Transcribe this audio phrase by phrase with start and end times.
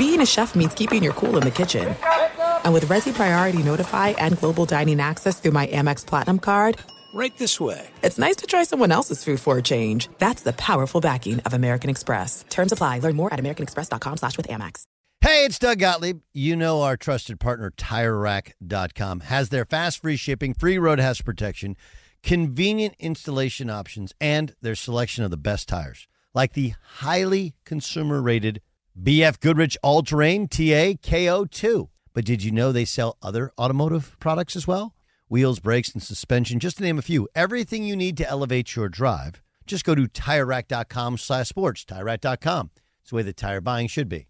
[0.00, 1.94] being a chef means keeping your cool in the kitchen.
[2.64, 6.78] And with Resy Priority Notify and Global Dining Access through my Amex Platinum card,
[7.12, 7.88] Right this way.
[8.02, 10.08] It's nice to try someone else's food for a change.
[10.18, 12.44] That's the powerful backing of American Express.
[12.48, 13.00] Terms apply.
[13.00, 14.84] Learn more at americanexpress.com slash with Amex.
[15.20, 16.20] Hey, it's Doug Gottlieb.
[16.32, 21.76] You know our trusted partner, TireRack.com, has their fast free shipping, free road hazard protection,
[22.22, 28.62] convenient installation options, and their selection of the best tires, like the highly consumer rated
[29.02, 31.88] BF Goodrich All Terrain TA KO2.
[32.12, 34.94] But did you know they sell other automotive products as well?
[35.26, 37.26] Wheels, brakes, and suspension, just to name a few.
[37.34, 39.40] Everything you need to elevate your drive.
[39.64, 41.86] Just go to TireRack.com slash sports.
[41.86, 42.70] TireRack.com.
[43.00, 44.29] It's the way the tire buying should be.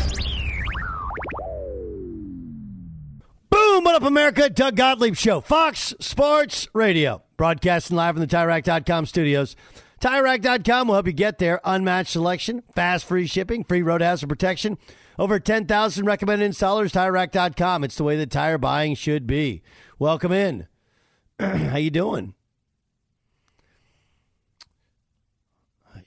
[3.51, 3.83] Boom!
[3.83, 4.49] What up, America?
[4.49, 9.57] Doug Gottlieb Show, Fox Sports Radio, broadcasting live from the TireRack.com studios.
[9.99, 11.59] TireRack.com will help you get there.
[11.65, 14.77] Unmatched selection, fast free shipping, free road hazard protection.
[15.19, 17.83] Over 10,000 recommended installers, TireRack.com.
[17.83, 19.61] It's the way that tire buying should be.
[19.99, 20.67] Welcome in.
[21.39, 22.35] How you doing?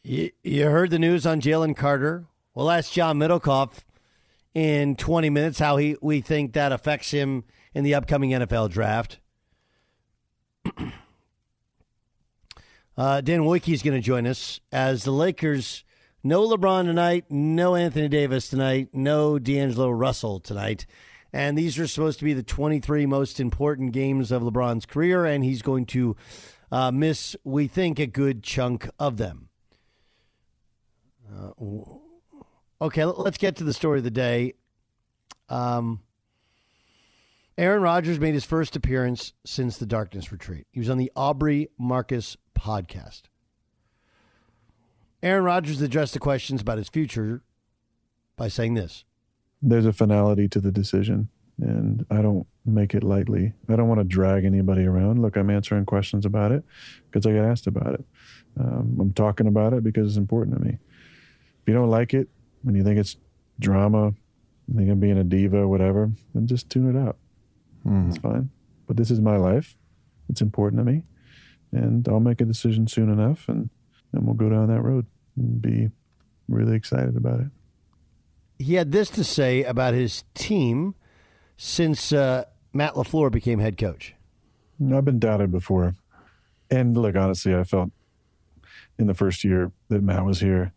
[0.03, 2.25] You, you heard the news on Jalen Carter.
[2.55, 3.81] We'll ask John Middlekauff
[4.55, 7.45] in 20 minutes how he we think that affects him
[7.75, 9.19] in the upcoming NFL draft.
[12.97, 15.85] uh, Dan Woike is going to join us as the Lakers.
[16.27, 20.87] No LeBron tonight, no Anthony Davis tonight, no D'Angelo Russell tonight.
[21.35, 25.45] And these are supposed to be the 23 most important games of LeBron's career, and
[25.45, 26.17] he's going to
[26.73, 29.49] uh, miss, we think, a good chunk of them.
[31.29, 31.51] Uh,
[32.85, 34.53] Okay, let's get to the story of the day.
[35.49, 36.01] Um,
[37.57, 40.67] Aaron Rodgers made his first appearance since the darkness retreat.
[40.71, 43.23] He was on the Aubrey Marcus podcast.
[45.23, 47.43] Aaron Rodgers addressed the questions about his future
[48.37, 49.07] by saying this
[49.63, 53.55] There's a finality to the decision, and I don't make it lightly.
[53.67, 55.23] I don't want to drag anybody around.
[55.23, 56.63] Look, I'm answering questions about it
[57.11, 58.05] because I get asked about it.
[58.61, 60.73] Um, I'm talking about it because it's important to me.
[61.63, 62.29] If you don't like it,
[62.67, 63.17] and you think it's
[63.59, 64.15] drama,
[64.67, 67.17] you think I'm being a diva or whatever, then just tune it out.
[67.87, 68.09] Mm.
[68.09, 68.51] It's fine.
[68.87, 69.77] But this is my life.
[70.29, 71.03] It's important to me.
[71.73, 73.71] And I'll make a decision soon enough and
[74.13, 75.07] then we'll go down that road
[75.37, 75.91] and be
[76.49, 77.49] really excited about it.
[78.59, 80.95] He had this to say about his team
[81.57, 84.15] since uh, Matt LaFleur became head coach.
[84.93, 85.95] I've been doubted before.
[86.71, 87.91] And look, honestly, I felt
[88.99, 90.73] in the first year that Matt was here,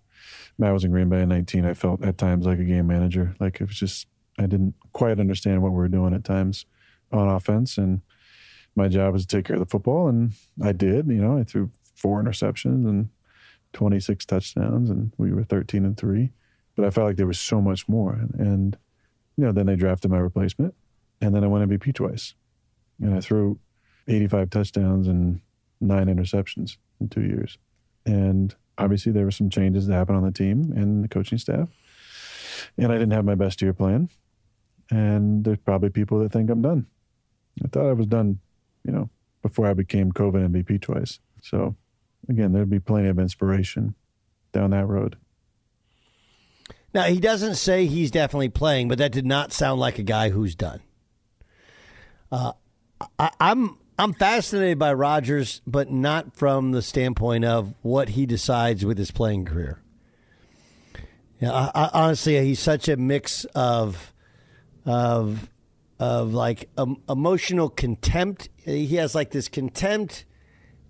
[0.58, 1.66] Matt was in Green Bay in 19.
[1.66, 3.36] I felt at times like a game manager.
[3.40, 4.08] Like it was just,
[4.40, 6.66] I didn't quite understand what we were doing at times
[7.12, 7.78] on offense.
[7.78, 8.02] And
[8.76, 10.08] my job was to take care of the football.
[10.08, 10.34] And
[10.64, 13.10] I did, you know, I threw four interceptions and
[13.74, 16.32] 26 touchdowns and we were 13 and three.
[16.76, 18.14] but I felt like there was so much more.
[18.38, 18.78] And,
[19.36, 20.74] you know, then they drafted my replacement,
[21.22, 22.36] and then I won MVP twice.
[23.02, 23.60] And I threw
[24.08, 25.42] 85 touchdowns and
[25.80, 27.58] nine interceptions in two years.
[28.06, 31.70] And obviously, there were some changes that happened on the team and the coaching staff.
[32.78, 34.10] And I didn't have my best year plan.
[34.90, 36.88] And there's probably people that think I'm done.
[37.64, 38.40] I thought I was done,
[38.84, 39.10] you know,
[39.42, 41.20] before I became COVID MVP twice.
[41.42, 41.76] So,
[42.30, 43.96] again, there'd be plenty of inspiration
[44.54, 45.18] down that road.
[46.94, 50.30] Now, he doesn't say he's definitely playing, but that did not sound like a guy
[50.30, 50.82] who's done.
[52.32, 52.54] Uh,
[53.20, 58.86] I, I'm I'm fascinated by Rodgers, but not from the standpoint of what he decides
[58.86, 59.82] with his playing career.
[61.40, 64.14] Yeah, I, I, honestly, he's such a mix of
[64.86, 65.50] of
[66.00, 68.50] of like um, emotional contempt.
[68.58, 70.26] He has like this contempt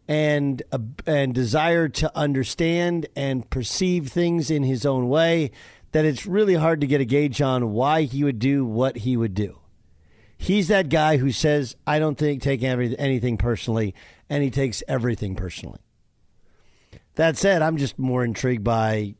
[0.07, 5.51] and uh, and desire to understand and perceive things in his own way
[5.93, 9.15] that it's really hard to get a gauge on why he would do what he
[9.15, 9.59] would do.
[10.37, 13.95] He's that guy who says, "I don't think take anything personally,"
[14.29, 15.79] and he takes everything personally.
[17.15, 19.15] That said, I'm just more intrigued by,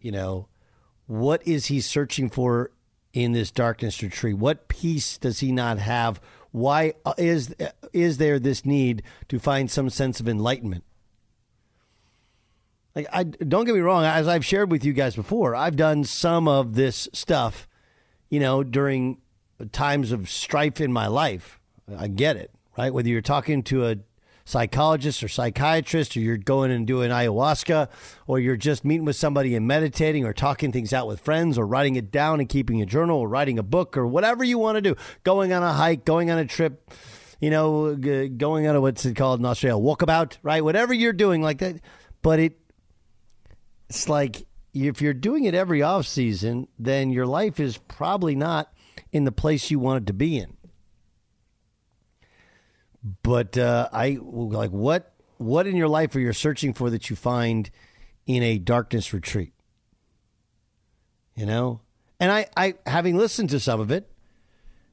[0.00, 0.46] you know,
[1.06, 2.70] what is he searching for
[3.12, 4.38] in this darkness retreat?
[4.38, 6.20] What peace does he not have?
[6.52, 7.54] Why uh, is
[7.92, 10.84] is there this need to find some sense of enlightenment?
[12.94, 16.04] Like I don't get me wrong, as I've shared with you guys before, I've done
[16.04, 17.66] some of this stuff,
[18.28, 19.18] you know, during
[19.66, 21.60] times of strife in my life.
[21.96, 22.92] I get it, right?
[22.92, 23.96] Whether you're talking to a
[24.44, 27.88] psychologist or psychiatrist, or you're going and doing ayahuasca,
[28.26, 31.66] or you're just meeting with somebody and meditating, or talking things out with friends, or
[31.66, 34.76] writing it down and keeping a journal, or writing a book, or whatever you want
[34.76, 36.90] to do, going on a hike, going on a trip,
[37.40, 40.64] you know, going on a what's it called in Australia, walkabout, right?
[40.64, 41.76] Whatever you're doing like that,
[42.22, 42.58] but it,
[43.88, 48.72] it's like if you're doing it every off season, then your life is probably not
[49.10, 50.56] in the place you wanted to be in.
[53.22, 57.16] But uh, I like what what in your life are you searching for that you
[57.16, 57.68] find
[58.26, 59.52] in a darkness retreat?
[61.34, 61.80] You know,
[62.20, 64.08] and I, I having listened to some of it,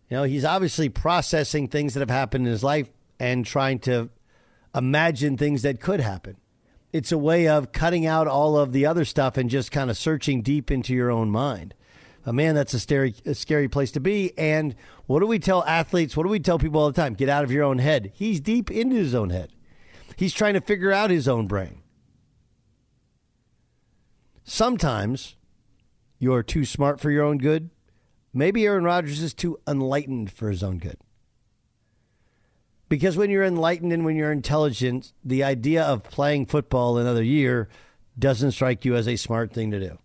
[0.09, 2.89] you know, he's obviously processing things that have happened in his life
[3.19, 4.09] and trying to
[4.73, 6.37] imagine things that could happen.
[6.91, 9.97] It's a way of cutting out all of the other stuff and just kind of
[9.97, 11.75] searching deep into your own mind
[12.25, 14.37] uh, man, that's a scary, a scary place to be.
[14.37, 14.75] And
[15.07, 16.15] what do we tell athletes?
[16.15, 17.13] What do we tell people all the time?
[17.13, 18.11] Get out of your own head.
[18.13, 19.51] He's deep into his own head.
[20.15, 21.81] He's trying to figure out his own brain.
[24.43, 25.35] Sometimes
[26.17, 27.69] you're too smart for your own good.
[28.33, 30.97] Maybe Aaron Rodgers is too enlightened for his own good.
[32.89, 37.69] Because when you're enlightened and when you're intelligent, the idea of playing football another year
[38.17, 39.99] doesn't strike you as a smart thing to do.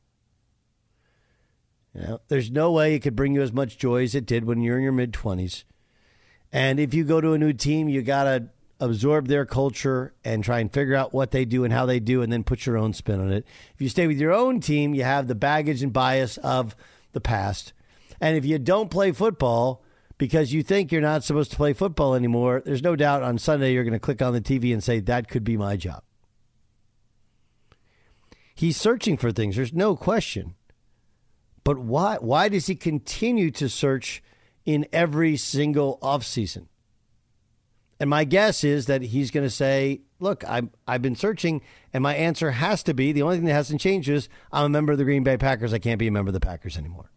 [1.95, 4.61] Know, there's no way it could bring you as much joy as it did when
[4.61, 5.65] you're in your mid 20s.
[6.53, 8.49] And if you go to a new team, you got to
[8.81, 12.23] absorb their culture and try and figure out what they do and how they do
[12.23, 13.47] and then put your own spin on it.
[13.75, 16.75] If you stay with your own team, you have the baggage and bias of
[17.13, 17.73] the past.
[18.21, 19.83] And if you don't play football
[20.19, 23.73] because you think you're not supposed to play football anymore, there's no doubt on Sunday
[23.73, 26.03] you're going to click on the TV and say, that could be my job.
[28.55, 30.55] He's searching for things, there's no question.
[31.65, 34.23] But why why does he continue to search
[34.67, 36.67] in every single offseason?
[37.99, 41.63] And my guess is that he's going to say, "Look, I've I've been searching,
[41.93, 44.69] and my answer has to be the only thing that hasn't changed is I'm a
[44.69, 45.73] member of the Green Bay Packers.
[45.73, 47.11] I can't be a member of the Packers anymore."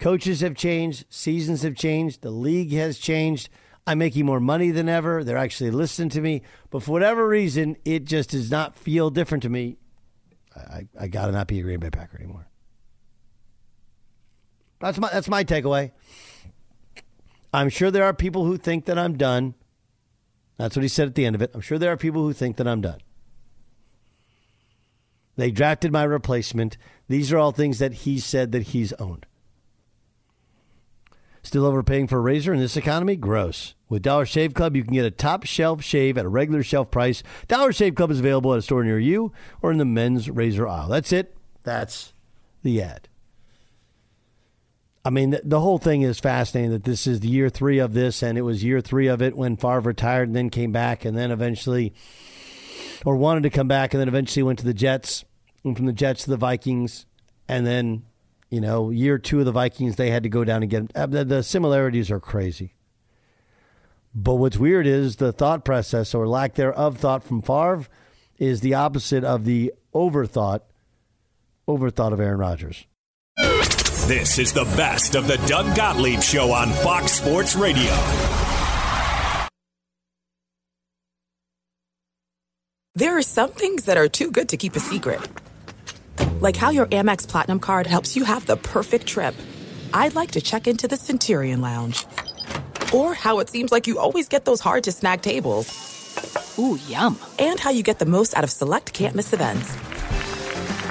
[0.00, 3.50] Coaches have changed, seasons have changed, the league has changed.
[3.86, 5.22] I'm making more money than ever.
[5.22, 9.42] They're actually listening to me, but for whatever reason, it just does not feel different
[9.42, 9.76] to me
[10.56, 12.46] I, I got to not be a Green Bay Packer anymore.
[14.80, 15.92] That's my that's my takeaway.
[17.52, 19.54] I'm sure there are people who think that I'm done.
[20.56, 21.50] That's what he said at the end of it.
[21.54, 23.00] I'm sure there are people who think that I'm done.
[25.36, 26.76] They drafted my replacement.
[27.08, 29.26] These are all things that he said that he's owned.
[31.42, 33.16] Still overpaying for a razor in this economy?
[33.16, 33.74] Gross.
[33.88, 36.90] With Dollar Shave Club, you can get a top shelf shave at a regular shelf
[36.90, 37.22] price.
[37.48, 39.32] Dollar Shave Club is available at a store near you
[39.62, 40.88] or in the men's razor aisle.
[40.88, 41.34] That's it.
[41.62, 42.12] That's
[42.62, 43.08] the ad.
[45.04, 48.22] I mean, the, whole thing is fascinating that this is the year three of this,
[48.22, 51.16] and it was year three of it when Favre retired and then came back, and
[51.16, 51.94] then eventually,
[53.06, 55.24] or wanted to come back, and then eventually went to the Jets,
[55.64, 57.06] and from the Jets to the Vikings,
[57.48, 58.02] and then
[58.50, 61.06] you know, year two of the Vikings, they had to go down and get uh,
[61.06, 62.74] the similarities are crazy.
[64.12, 67.86] But what's weird is the thought process or lack thereof thought from Favre
[68.38, 70.62] is the opposite of the overthought
[71.68, 72.86] overthought of Aaron Rodgers.
[74.10, 77.92] This is the best of the Doug Gottlieb Show on Fox Sports Radio.
[82.96, 85.20] There are some things that are too good to keep a secret.
[86.40, 89.36] Like how your Amex Platinum card helps you have the perfect trip.
[89.94, 92.04] I'd like to check into the Centurion Lounge.
[92.92, 96.58] Or how it seems like you always get those hard to snag tables.
[96.58, 97.16] Ooh, yum.
[97.38, 99.72] And how you get the most out of select can't miss events.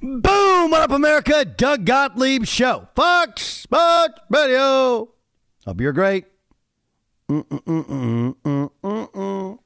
[0.00, 0.70] Boom!
[0.70, 1.44] What up, America?
[1.44, 2.86] Doug Gottlieb Show.
[2.94, 5.08] Fox Sports Radio.
[5.64, 6.26] Hope you're great.
[7.28, 9.58] Mm-mm-mm-mm-mm-mm.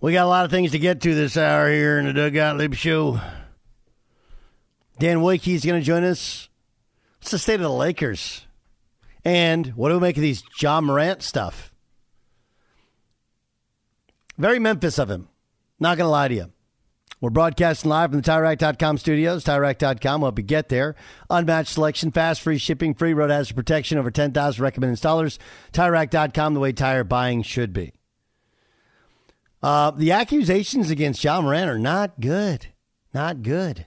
[0.00, 2.32] We got a lot of things to get to this hour here in the Doug
[2.32, 3.20] Gottlieb Show.
[4.98, 6.48] Dan Woike going to join us.
[7.18, 8.46] What's the state of the Lakers?
[9.26, 11.70] And what do we make of these Ja Morant stuff?
[14.38, 15.28] Very Memphis of him.
[15.78, 16.53] Not going to lie to you.
[17.20, 19.44] We're broadcasting live from the TireRack.com studios.
[19.44, 20.94] TireRack.com will help you get there.
[21.30, 25.38] Unmatched selection, fast, free shipping, free road hazard protection, over 10,000 recommended installers.
[25.72, 27.92] TireRack.com, the way tire buying should be.
[29.62, 32.66] Uh, the accusations against Ja Morant are not good.
[33.14, 33.86] Not good.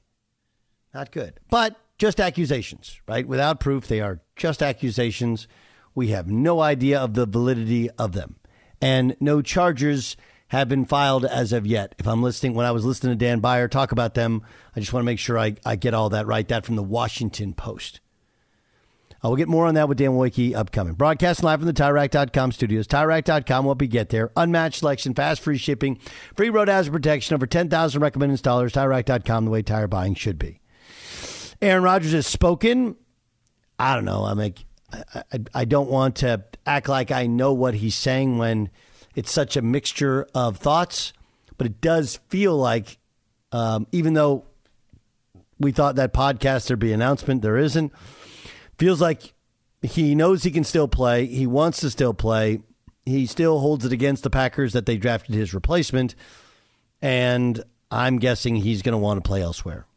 [0.93, 1.39] Not good.
[1.51, 3.27] But just accusations, right?
[3.27, 5.48] Without proof, they are just accusations.
[5.93, 8.38] We have no idea of the validity of them.
[8.81, 10.15] And no charges
[10.49, 11.95] have been filed as of yet.
[11.97, 14.43] If I'm listening, when I was listening to Dan Beyer talk about them,
[14.75, 16.47] I just want to make sure I, I get all that right.
[16.47, 17.99] That from the Washington Post.
[17.99, 20.93] Uh, I will get more on that with Dan Woike upcoming.
[20.93, 22.87] Broadcasting live from the TireRack.com studios.
[22.87, 24.31] TireRack.com will be get there.
[24.37, 25.99] Unmatched selection, fast free shipping,
[26.35, 28.71] free road hazard protection, over 10,000 recommended installers.
[28.71, 30.61] TireRack.com, the way tire buying should be.
[31.61, 32.95] Aaron Rodgers has spoken.
[33.79, 34.23] I don't know.
[34.23, 34.53] I mean,
[34.93, 38.69] I, I, I don't want to act like I know what he's saying when
[39.17, 41.12] it's such a mixture of thoughts,
[41.57, 43.00] but it does feel like,
[43.51, 44.45] um, even though
[45.59, 47.91] we thought that podcast there'd be announcement, there isn't.
[48.77, 49.33] Feels like
[49.81, 51.25] he knows he can still play.
[51.25, 52.59] He wants to still play.
[53.07, 56.13] He still holds it against the Packers that they drafted his replacement,
[57.01, 59.88] and I'm guessing he's going to want to play elsewhere.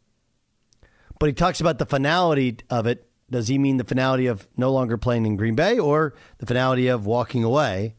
[1.18, 3.06] But he talks about the finality of it.
[3.30, 6.88] Does he mean the finality of no longer playing in Green Bay or the finality
[6.88, 7.96] of walking away?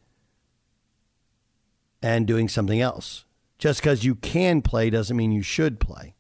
[2.02, 3.26] And doing something else.
[3.58, 6.16] Just because you can play doesn't mean you should play.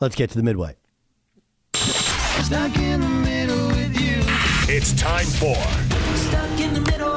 [0.00, 0.76] Let's get to the midway.
[1.74, 4.22] Stuck in the middle with you.
[4.74, 5.56] It's time for
[6.16, 7.16] Stuck in the Middle.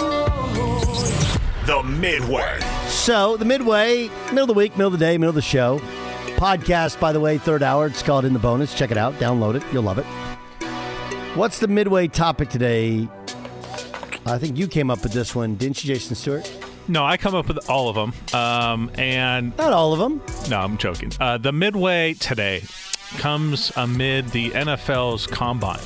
[1.65, 2.59] The Midway.
[2.87, 5.79] So, the midway, middle of the week, middle of the day, middle of the show.
[6.35, 7.85] podcast, by the way, third hour.
[7.87, 8.73] It's called In the Bonus.
[8.73, 9.13] Check it out.
[9.15, 9.63] Download it.
[9.71, 10.05] You'll love it.
[11.35, 13.07] What's the midway topic today?
[14.29, 16.51] I think you came up with this one, didn't you, Jason Stewart?
[16.87, 18.13] No, I come up with all of them.
[18.39, 20.21] Um, and not all of them.
[20.49, 21.11] No, I'm joking.
[21.19, 22.63] Uh, the midway today
[23.17, 25.79] comes amid the NFL's combine.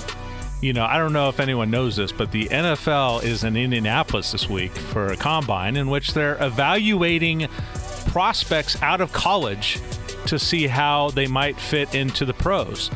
[0.62, 4.31] You know, I don't know if anyone knows this, but the NFL is in Indianapolis
[4.31, 7.47] this week for a combine in which they're evaluating
[8.07, 9.79] prospects out of college
[10.27, 12.89] to see how they might fit into the pros.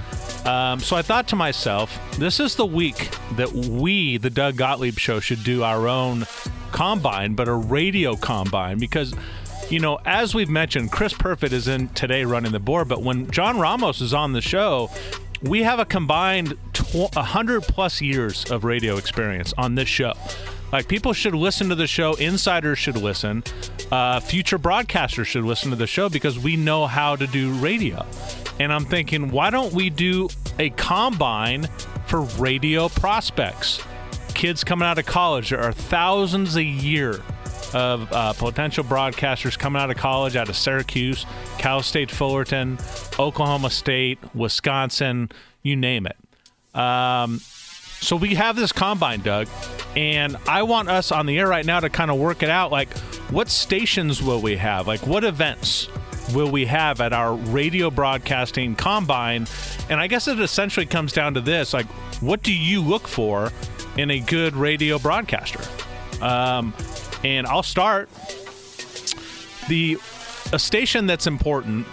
[0.46, 4.98] Um, so I thought to myself, this is the week that we, the Doug Gottlieb
[4.98, 6.26] Show, should do our own
[6.72, 9.14] combine, but a radio combine because.
[9.70, 13.30] You know, as we've mentioned, Chris Perfett is in today running the board, but when
[13.32, 14.90] John Ramos is on the show,
[15.42, 20.14] we have a combined tw- 100 plus years of radio experience on this show.
[20.72, 22.14] Like people should listen to the show.
[22.16, 23.44] Insiders should listen.
[23.92, 28.06] Uh, future broadcasters should listen to the show because we know how to do radio.
[28.60, 31.68] And I'm thinking, why don't we do a combine
[32.08, 33.82] for radio prospects?
[34.34, 35.52] Kids coming out of college.
[35.52, 37.22] There are thousands a year
[37.74, 41.26] of uh, potential broadcasters coming out of college, out of Syracuse,
[41.58, 42.78] Cal State Fullerton,
[43.20, 45.30] Oklahoma State, Wisconsin,
[45.64, 46.18] you name it.
[46.78, 47.42] Um,
[48.00, 49.48] so we have this combine, Doug,
[49.96, 52.72] and I want us on the air right now to kind of work it out.
[52.72, 52.96] Like,
[53.30, 54.88] what stations will we have?
[54.88, 55.90] Like, what events
[56.34, 59.48] will we have at our radio broadcasting combine?
[59.90, 61.88] And I guess it essentially comes down to this: like,
[62.22, 63.52] what do you look for
[63.98, 65.62] in a good radio broadcaster?
[66.22, 66.74] Um,
[67.24, 68.10] and I'll start
[69.68, 69.98] the
[70.54, 71.88] a station that's important.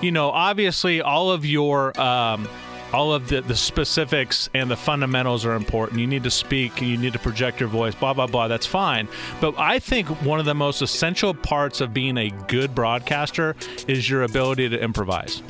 [0.00, 2.48] You know, obviously, all of your um,
[2.92, 6.00] all of the, the specifics and the fundamentals are important.
[6.00, 8.48] You need to speak, you need to project your voice, blah, blah, blah.
[8.48, 9.08] That's fine.
[9.40, 13.56] But I think one of the most essential parts of being a good broadcaster
[13.86, 15.42] is your ability to improvise.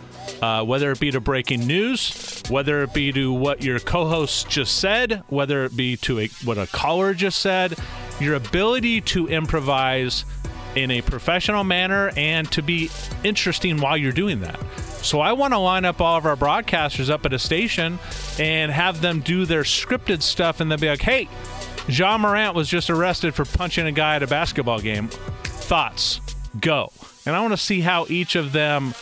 [0.42, 4.76] Uh, whether it be to breaking news, whether it be to what your co-host just
[4.76, 7.76] said, whether it be to a, what a caller just said,
[8.20, 10.24] your ability to improvise
[10.76, 12.90] in a professional manner and to be
[13.24, 14.60] interesting while you're doing that.
[15.02, 17.98] So I want to line up all of our broadcasters up at a station
[18.38, 21.28] and have them do their scripted stuff and then be like, hey,
[21.88, 25.08] Ja Morant was just arrested for punching a guy at a basketball game.
[25.42, 26.20] Thoughts?
[26.60, 26.92] Go.
[27.26, 28.94] And I want to see how each of them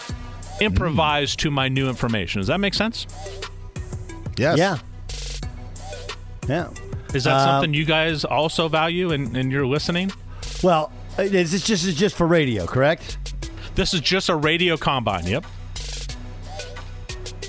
[0.61, 2.41] improvise to my new information.
[2.41, 3.07] Does that make sense?
[4.37, 4.57] Yes.
[4.59, 4.79] Yeah.
[6.49, 6.69] Yeah.
[7.15, 10.13] Is that Um, something you guys also value and, and you're listening?
[10.63, 13.19] Well, is this just is just for radio, correct?
[13.75, 15.27] This is just a radio combine.
[15.27, 15.45] Yep.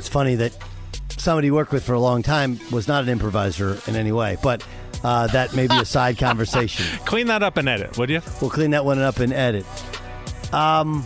[0.10, 0.58] Funny that
[1.17, 4.38] somebody you worked with for a long time was not an improviser in any way,
[4.41, 4.65] but
[5.04, 6.86] uh, that may be a side conversation.
[7.06, 8.22] Clean that up and edit, would you?
[8.41, 9.65] We'll clean that one up and edit.
[10.52, 11.06] Um,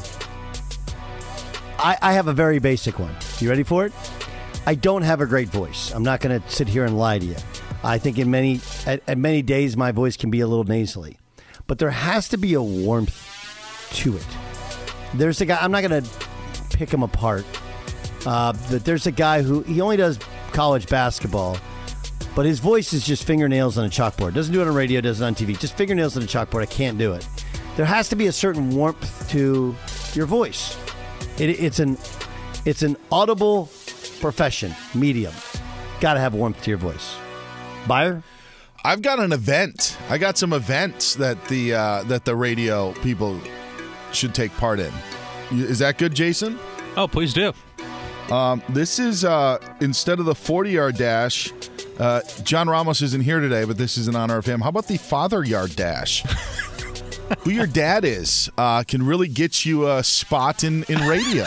[1.78, 3.14] I, I have a very basic one.
[3.40, 3.92] You ready for it?
[4.66, 5.92] I don't have a great voice.
[5.92, 7.36] I'm not going to sit here and lie to you.
[7.84, 11.18] I think in many at, at many days my voice can be a little nasally,
[11.68, 14.28] but there has to be a warmth to it.
[15.14, 15.58] There's a guy.
[15.60, 16.10] I'm not going to
[16.78, 17.46] pick him apart.
[18.26, 20.20] Uh, but there's a guy who he only does
[20.52, 21.58] college basketball,
[22.36, 24.34] but his voice is just fingernails on a chalkboard.
[24.34, 25.60] Doesn't do it on radio, does it on TV.
[25.60, 26.62] Just fingernails on a chalkboard.
[26.62, 27.28] I can't do it.
[27.76, 29.76] There has to be a certain warmth to
[30.14, 30.78] your voice.
[31.40, 31.98] It, it's an
[32.66, 33.70] it's an audible
[34.20, 35.34] profession, medium.
[36.00, 37.16] Got to have warmth to your voice.
[37.88, 38.24] Beyer.
[38.86, 39.98] I've got an event.
[40.10, 43.40] I got some events that the uh, that the radio people
[44.12, 44.94] should take part in.
[45.52, 46.60] Is that good, Jason?
[46.96, 47.54] Oh, please do.
[48.34, 51.52] Um, this is uh, instead of the 40 yard dash.
[52.00, 54.62] Uh, John Ramos isn't here today, but this is in honor of him.
[54.62, 56.24] How about the father yard dash?
[57.44, 61.46] Who your dad is uh, can really get you a spot in, in radio,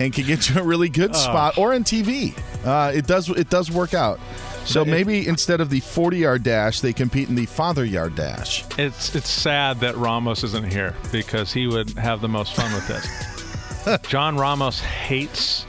[0.00, 1.18] and can get you a really good Oh.
[1.18, 2.34] spot or in TV.
[2.64, 4.18] Uh, it does it does work out.
[4.64, 8.64] So maybe instead of the 40 yard dash, they compete in the father yard dash.
[8.78, 12.88] It's it's sad that Ramos isn't here because he would have the most fun with
[12.88, 13.98] this.
[14.08, 15.66] John Ramos hates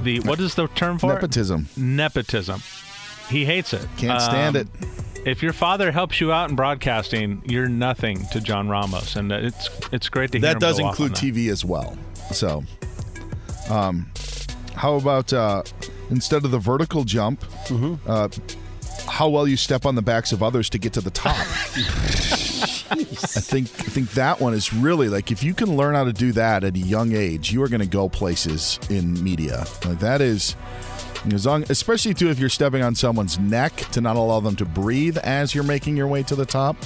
[0.00, 1.68] the what is the term for Nepotism.
[1.76, 1.80] it?
[1.80, 2.62] Nepotism.
[3.28, 3.86] He hates it.
[3.96, 4.68] Can't stand Um,
[5.26, 9.68] If your father helps you out in broadcasting, you're nothing to John Ramos, and it's
[9.92, 11.34] it's great to hear that him does go off on include that.
[11.44, 11.96] TV as well.
[12.32, 12.64] So,
[13.68, 14.06] um,
[14.74, 15.62] how about uh,
[16.10, 17.94] instead of the vertical jump, Mm-hmm.
[18.10, 18.28] uh,
[19.10, 21.36] how well you step on the backs of others to get to the top?
[22.60, 26.12] I think I think that one is really like if you can learn how to
[26.12, 29.64] do that at a young age, you are going to go places in media.
[29.84, 30.56] Like that is
[31.32, 34.64] as long, especially too if you're stepping on someone's neck to not allow them to
[34.64, 36.76] breathe as you're making your way to the top.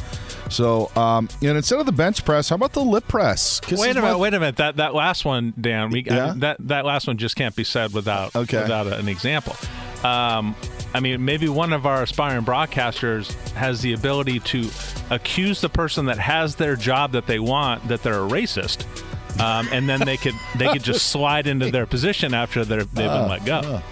[0.51, 3.61] So, um, and instead of the bench press, how about the lip press?
[3.71, 4.57] Wait a minute, wait a minute.
[4.57, 5.91] That that last one, Dan.
[5.91, 6.27] We, Yeah?
[6.27, 8.61] uh, that that last one just can't be said without Okay.
[8.61, 9.57] without an example.
[10.03, 10.55] Um,
[10.95, 14.71] I mean, maybe one of our aspiring broadcasters has the ability to
[15.11, 18.87] accuse the person that has their job that they want that they're a racist,
[19.41, 23.11] um, and then they could they could just slide into their position after they're, they've
[23.11, 23.83] been let go.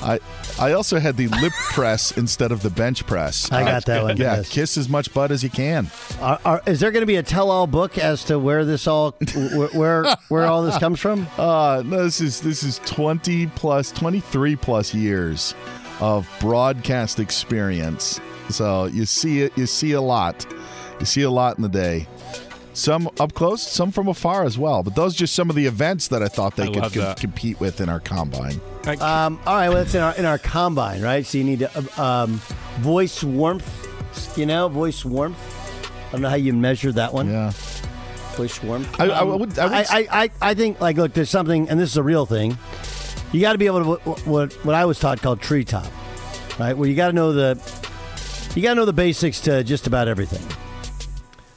[0.00, 0.18] I
[0.58, 3.50] I also had the lip press instead of the bench press.
[3.52, 4.48] I got that one, Yeah, yes.
[4.48, 5.90] kiss as much butt as you can.
[6.20, 9.12] Are, are, is there going to be a tell-all book as to where this all,
[9.34, 11.26] where, where, where all this comes from?
[11.38, 15.54] Uh, no, this is this is twenty plus, twenty three plus years
[16.00, 18.20] of broadcast experience.
[18.50, 20.46] So you see it, you see a lot,
[21.00, 22.06] you see a lot in the day.
[22.74, 24.84] Some up close, some from afar as well.
[24.84, 27.14] But those are just some of the events that I thought they I could com-
[27.16, 28.60] compete with in our combine.
[29.00, 31.26] Um, all right, well, it's in our in our combine, right?
[31.26, 32.34] So you need to um,
[32.78, 35.36] voice warmth, you know, voice warmth.
[36.08, 37.28] I don't know how you measure that one.
[37.28, 37.50] Yeah,
[38.36, 38.88] voice warmth.
[39.00, 41.80] I- I would- I would- I, I, I, I think like look, there's something, and
[41.80, 42.56] this is a real thing.
[43.32, 45.86] You got to be able to what, what I was taught called treetop,
[46.58, 46.76] right?
[46.76, 47.54] Where you got to know the
[48.54, 50.44] you got to know the basics to just about everything.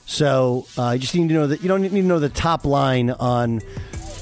[0.06, 2.66] So uh, you just need to know that you don't need to know the top
[2.66, 3.62] line on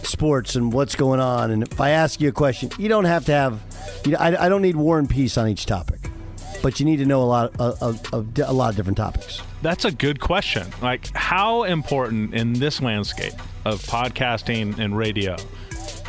[0.03, 1.49] sports and what's going on.
[1.49, 3.61] And if I ask you a question, you don't have to have.
[4.05, 5.99] You know, I, I don't need war and peace on each topic,
[6.61, 9.41] but you need to know a lot of, of, of a lot of different topics.
[9.61, 10.67] That's a good question.
[10.81, 13.33] Like, how important in this landscape
[13.65, 15.35] of podcasting and radio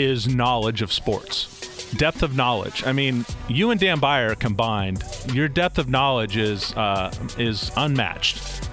[0.01, 1.93] is knowledge of sports?
[1.93, 2.85] Depth of knowledge.
[2.87, 8.69] I mean, you and Dan Beyer combined, your depth of knowledge is uh, is unmatched.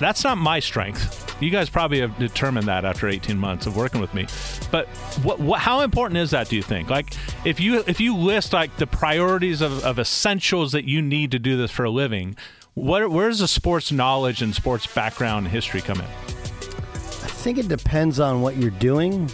[0.00, 1.22] That's not my strength.
[1.40, 4.26] You guys probably have determined that after 18 months of working with me.
[4.70, 4.88] But
[5.22, 6.48] what, what how important is that?
[6.48, 6.88] Do you think?
[6.88, 11.30] Like, if you if you list like the priorities of, of essentials that you need
[11.32, 12.36] to do this for a living,
[12.74, 16.04] what does the sports knowledge and sports background history come in?
[16.04, 19.30] I think it depends on what you're doing,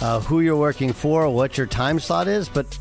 [0.00, 2.48] uh, who you're working for, what your time slot is.
[2.48, 2.78] But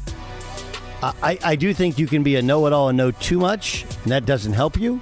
[1.02, 4.26] I, I- do think you can be a know-it-all and know too much, and that
[4.26, 5.00] doesn't help you.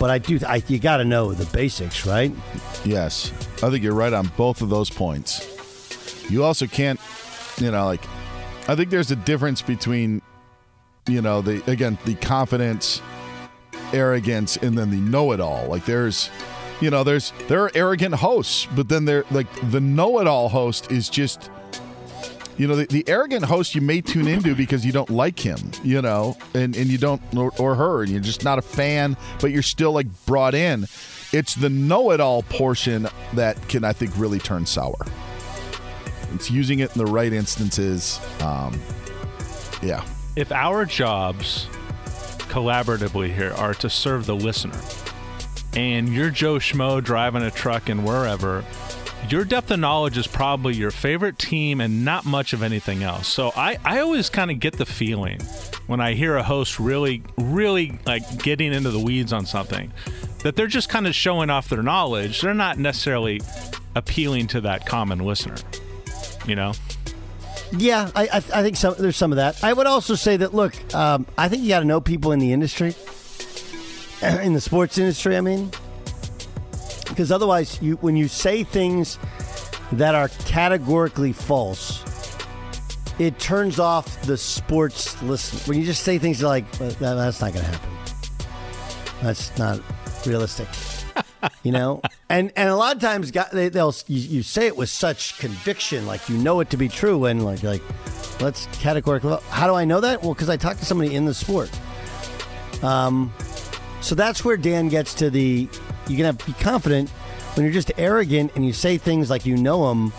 [0.00, 0.40] But I do.
[0.46, 2.32] I, you got to know the basics, right?
[2.84, 3.30] Yes,
[3.62, 5.48] I think you're right on both of those points.
[6.28, 6.98] You also can't,
[7.58, 8.04] you know, like,
[8.68, 10.20] I think there's a difference between,
[11.06, 13.00] you know, the again the confidence,
[13.92, 15.66] arrogance, and then the know-it-all.
[15.68, 16.30] Like, there's,
[16.82, 21.08] you know, there's there are arrogant hosts, but then they're like the know-it-all host is
[21.08, 21.50] just.
[22.58, 25.58] You know, the, the arrogant host you may tune into because you don't like him,
[25.82, 29.16] you know, and, and you don't, or, or her, and you're just not a fan,
[29.40, 30.82] but you're still like brought in.
[31.32, 34.98] It's the know it all portion that can, I think, really turn sour.
[36.34, 38.20] It's using it in the right instances.
[38.40, 38.78] Um,
[39.82, 40.04] yeah.
[40.36, 41.66] If our jobs
[42.50, 44.78] collaboratively here are to serve the listener,
[45.74, 48.64] and you're Joe Schmo driving a truck and wherever,
[49.28, 53.28] your depth of knowledge is probably your favorite team and not much of anything else.
[53.28, 55.40] So I, I always kind of get the feeling
[55.86, 59.92] when I hear a host really, really like getting into the weeds on something
[60.42, 62.40] that they're just kind of showing off their knowledge.
[62.40, 63.40] They're not necessarily
[63.94, 65.56] appealing to that common listener,
[66.46, 66.72] you know?
[67.76, 69.64] Yeah, I, I, think there's some of that.
[69.64, 72.38] I would also say that look, um, I think you got to know people in
[72.38, 72.94] the industry,
[74.42, 75.36] in the sports industry.
[75.36, 75.70] I mean,
[77.08, 79.18] because otherwise, you when you say things
[79.92, 82.02] that are categorically false,
[83.18, 85.58] it turns off the sports listen.
[85.68, 87.90] When you just say things like "Uh, that, that's not going to happen.
[89.22, 89.80] That's not
[90.26, 90.68] realistic.
[91.62, 94.88] you know, and and a lot of times, they, they'll you, you say it with
[94.88, 97.82] such conviction, like you know it to be true, and like like
[98.40, 99.36] let's categorically.
[99.50, 100.22] How do I know that?
[100.22, 101.70] Well, because I talked to somebody in the sport.
[102.82, 103.32] Um,
[104.02, 105.68] so that's where Dan gets to the.
[106.08, 107.08] You can have be confident
[107.54, 110.12] when you're just arrogant and you say things like you know them.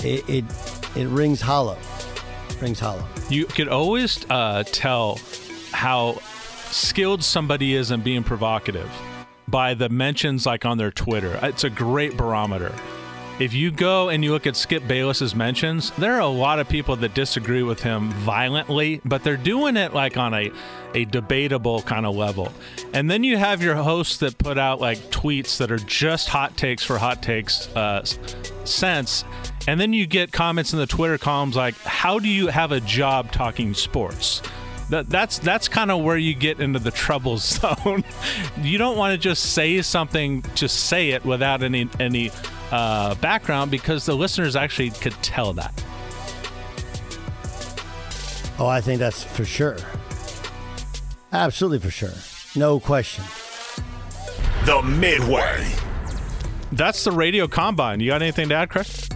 [0.00, 0.44] It it,
[0.96, 1.78] it rings hollow.
[2.60, 3.04] Rings hollow.
[3.28, 5.20] You could always uh, tell
[5.72, 6.18] how
[6.70, 8.90] skilled somebody is in being provocative
[9.46, 11.38] by the mentions like on their Twitter.
[11.42, 12.72] It's a great barometer.
[13.38, 16.68] If you go and you look at Skip Bayless's mentions, there are a lot of
[16.68, 20.52] people that disagree with him violently, but they're doing it like on a,
[20.94, 22.52] a debatable kind of level.
[22.92, 26.56] And then you have your hosts that put out like tweets that are just hot
[26.56, 28.04] takes for hot takes uh,
[28.64, 29.24] sense.
[29.66, 32.80] And then you get comments in the Twitter columns like, How do you have a
[32.80, 34.42] job talking sports?
[34.90, 38.04] That, that's that's kind of where you get into the trouble zone.
[38.60, 42.30] you don't want to just say something, just say it without any any
[42.70, 45.84] uh, background because the listeners actually could tell that.
[48.58, 49.76] Oh, I think that's for sure.
[51.32, 52.12] Absolutely for sure.
[52.54, 53.24] No question.
[54.66, 55.72] The Midway.
[56.70, 58.00] That's the radio combine.
[58.00, 59.08] You got anything to add, Chris?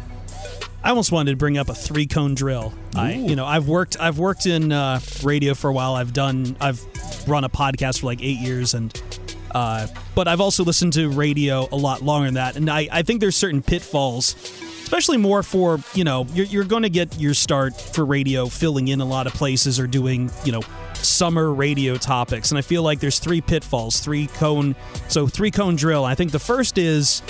[0.87, 2.73] I almost wanted to bring up a three cone drill.
[2.95, 5.97] I, you know, I've worked, I've worked in uh, radio for a while.
[5.97, 6.81] I've done, I've
[7.27, 9.03] run a podcast for like eight years, and
[9.51, 12.55] uh, but I've also listened to radio a lot longer than that.
[12.55, 14.37] And I, I think there's certain pitfalls,
[14.85, 18.87] especially more for you know, you're, you're going to get your start for radio filling
[18.87, 20.63] in a lot of places or doing you know
[20.95, 22.53] summer radio topics.
[22.53, 24.77] And I feel like there's three pitfalls, three cone,
[25.09, 26.05] so three cone drill.
[26.05, 27.25] I think the first is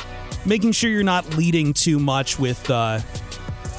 [0.45, 2.71] making sure you're not leading too much with.
[2.71, 3.01] Uh,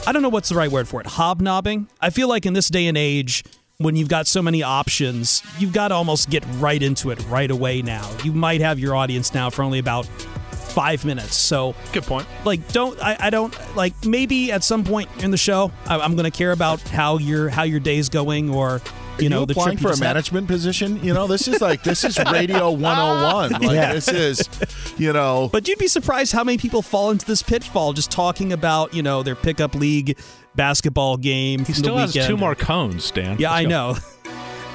[0.07, 1.05] I don't know what's the right word for it.
[1.05, 1.89] Hobnobbing.
[1.99, 3.43] I feel like in this day and age,
[3.79, 7.51] when you've got so many options, you've got to almost get right into it right
[7.51, 8.09] away now.
[8.23, 11.35] You might have your audience now for only about five minutes.
[11.35, 12.25] So good point.
[12.45, 16.15] Like, don't I, I don't like maybe at some point in the show I, I'm
[16.15, 18.81] going to care about how your how your day's going or
[19.19, 20.09] you know you the applying trip for a just had.
[20.09, 21.03] management position.
[21.03, 23.51] You know, this is like this is radio 101.
[23.51, 23.93] Like Yeah.
[23.93, 24.49] this is,
[24.97, 28.53] you know, But you'd be surprised how many people fall into this pitfall just talking
[28.53, 30.17] about, you know, their pickup league
[30.55, 31.59] basketball game.
[31.59, 32.29] He from still the has weekend.
[32.29, 33.37] two more cones, Dan.
[33.39, 33.69] Yeah, Let's I go.
[33.69, 33.97] know.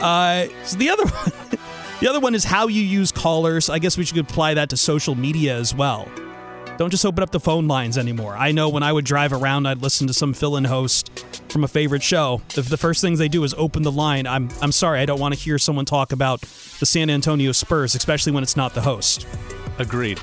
[0.02, 1.32] Uh, so the other one,
[2.00, 3.70] the other one is how you use callers.
[3.70, 6.08] I guess we should apply that to social media as well.
[6.78, 8.34] Don't just open up the phone lines anymore.
[8.34, 11.68] I know when I would drive around, I'd listen to some fill-in host from a
[11.68, 12.40] favorite show.
[12.54, 14.26] The, the first things they do is open the line.
[14.26, 17.94] I'm I'm sorry, I don't want to hear someone talk about the San Antonio Spurs,
[17.94, 19.26] especially when it's not the host.
[19.78, 20.18] Agreed.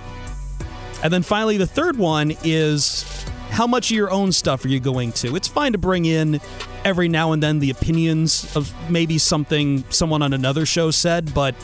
[1.03, 3.05] And then finally, the third one is
[3.51, 5.35] how much of your own stuff are you going to?
[5.35, 6.41] It's fine to bring in
[6.83, 11.55] every now and then the opinions of maybe something someone on another show said, but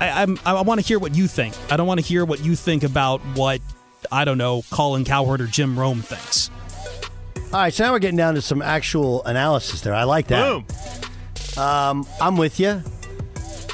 [0.00, 1.54] I, I'm, I want to hear what you think.
[1.70, 3.60] I don't want to hear what you think about what,
[4.12, 6.50] I don't know, Colin Cowherd or Jim Rome thinks.
[7.52, 9.94] All right, so now we're getting down to some actual analysis there.
[9.94, 10.44] I like that.
[10.44, 10.66] Boom.
[11.62, 12.82] Um, I'm with you.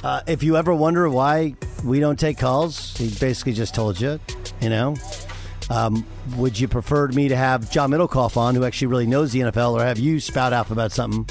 [0.02, 4.20] Uh, if you ever wonder why we don't take calls, he basically just told you,
[4.60, 4.94] you know.
[5.70, 6.06] Um,
[6.36, 9.72] would you prefer me to have John Middlekauff on, who actually really knows the NFL,
[9.72, 11.26] or have you spout off about something?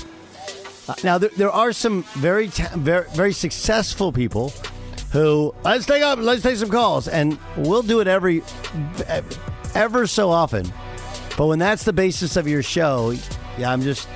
[0.88, 4.52] Uh, now, there, there are some very, ta- very, very successful people
[5.14, 8.44] who let's take up, let's take some calls, and we'll do it every,
[9.74, 10.66] ever so often.
[11.38, 13.16] But when that's the basis of your show,
[13.58, 14.08] yeah, I'm just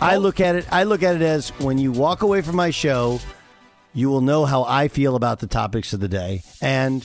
[0.00, 0.66] I look at it.
[0.70, 3.20] I look at it as when you walk away from my show,
[3.94, 7.04] you will know how I feel about the topics of the day, and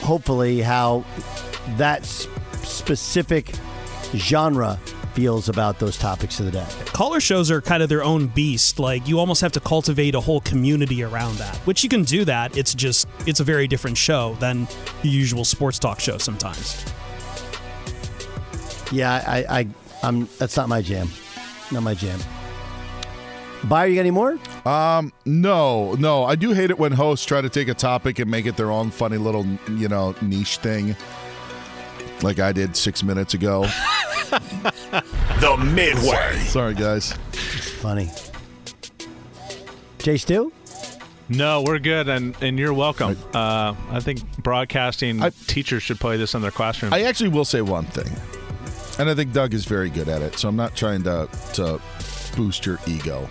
[0.00, 1.04] hopefully how
[1.76, 3.52] that specific
[4.14, 4.78] genre
[5.14, 6.66] feels about those topics of the day.
[6.86, 8.78] Caller shows are kind of their own beast.
[8.78, 12.24] Like you almost have to cultivate a whole community around that, which you can do
[12.24, 12.56] that.
[12.56, 14.66] It's just it's a very different show than
[15.02, 16.84] the usual sports talk show sometimes.
[18.90, 19.68] Yeah, I, I,
[20.02, 20.28] I'm.
[20.38, 21.08] That's not my jam.
[21.70, 22.20] Not my jam.
[23.68, 24.38] Beyer, you got any more?
[24.66, 26.24] Um, no, no.
[26.24, 28.70] I do hate it when hosts try to take a topic and make it their
[28.70, 30.96] own funny little, you know, niche thing,
[32.22, 33.66] like I did six minutes ago.
[34.32, 36.38] The Midway.
[36.46, 37.12] Sorry, guys.
[37.80, 38.10] Funny.
[39.98, 40.52] Jay Stu?
[41.28, 43.16] No, we're good, and, and you're welcome.
[43.32, 46.92] Uh, I think broadcasting teachers should play this in their classroom.
[46.92, 48.10] I actually will say one thing,
[48.98, 50.38] and I think Doug is very good at it.
[50.38, 51.80] So I'm not trying to to
[52.36, 53.28] boost your ego.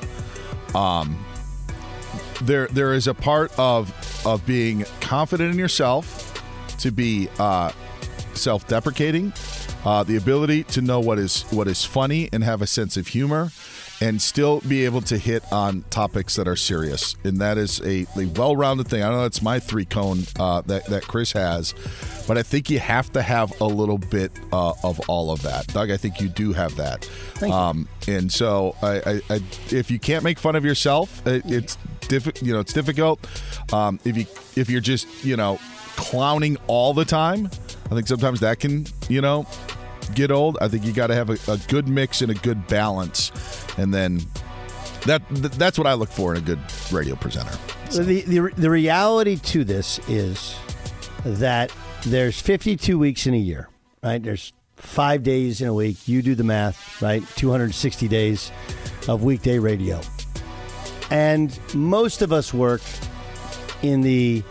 [0.74, 1.24] Um,
[2.42, 3.94] there there is a part of
[4.26, 7.72] of being confident in yourself, to be uh,
[8.34, 9.32] self-deprecating,
[9.86, 13.08] uh, the ability to know what is what is funny and have a sense of
[13.08, 13.52] humor.
[14.04, 18.08] And still be able to hit on topics that are serious, and that is a,
[18.20, 19.04] a well-rounded thing.
[19.04, 21.76] I know that's my three cone uh, that that Chris has,
[22.28, 25.68] but I think you have to have a little bit uh, of all of that.
[25.68, 27.06] Doug, I think you do have that.
[27.36, 27.56] Thank you.
[27.56, 31.78] um, And so, I, I, I, if you can't make fun of yourself, it, it's
[32.02, 33.20] diffi- You know, it's difficult.
[33.72, 35.60] Um, if you if you're just you know
[35.96, 37.52] clowning all the time,
[37.92, 39.46] I think sometimes that can you know
[40.14, 40.58] get old.
[40.62, 43.32] I think you got to have a, a good mix and a good balance,
[43.78, 44.22] and then
[45.06, 46.60] that th- that's what I look for in a good
[46.92, 47.58] radio presenter.
[47.92, 50.56] The, the, the reality to this is
[51.26, 51.74] that
[52.06, 53.70] there's 52 weeks in a year,
[54.04, 54.22] right?
[54.22, 56.08] There's five days in a week.
[56.08, 57.24] You do the math, right?
[57.36, 58.52] 260 days
[59.08, 60.02] of weekday radio.
[61.10, 62.82] And most of us work
[63.82, 64.44] in the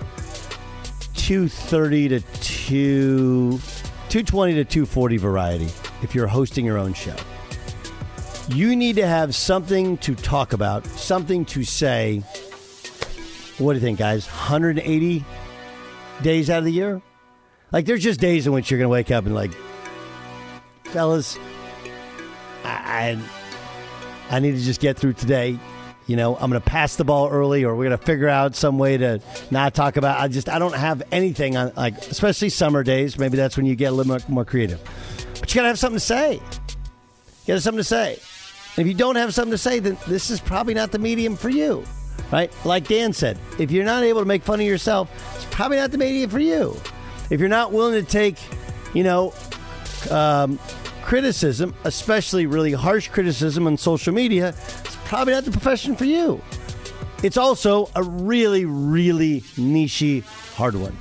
[1.14, 3.60] 230 to 2
[4.10, 5.68] 220 to 240 variety
[6.02, 7.14] if you're hosting your own show.
[8.48, 12.18] You need to have something to talk about, something to say.
[13.58, 14.26] What do you think, guys?
[14.26, 15.24] 180
[16.22, 17.00] days out of the year?
[17.70, 19.52] Like, there's just days in which you're going to wake up and, like,
[20.86, 21.38] fellas,
[22.64, 23.18] I,
[24.30, 25.56] I, I need to just get through today.
[26.10, 28.56] You know, I'm going to pass the ball early, or we're going to figure out
[28.56, 29.20] some way to
[29.52, 30.18] not talk about.
[30.18, 33.16] I just I don't have anything on like, especially summer days.
[33.16, 34.80] Maybe that's when you get a little more, more creative.
[35.38, 36.32] But you got to have something to say.
[36.32, 36.40] You
[37.46, 38.18] got to something to say.
[38.76, 41.36] And if you don't have something to say, then this is probably not the medium
[41.36, 41.84] for you,
[42.32, 42.52] right?
[42.64, 45.92] Like Dan said, if you're not able to make fun of yourself, it's probably not
[45.92, 46.76] the medium for you.
[47.30, 48.36] If you're not willing to take,
[48.94, 49.32] you know,
[50.10, 50.58] um,
[51.02, 54.56] criticism, especially really harsh criticism on social media,
[55.10, 56.40] probably not the profession for you.
[57.24, 60.22] It's also a really, really nichey,
[60.54, 60.96] hard one.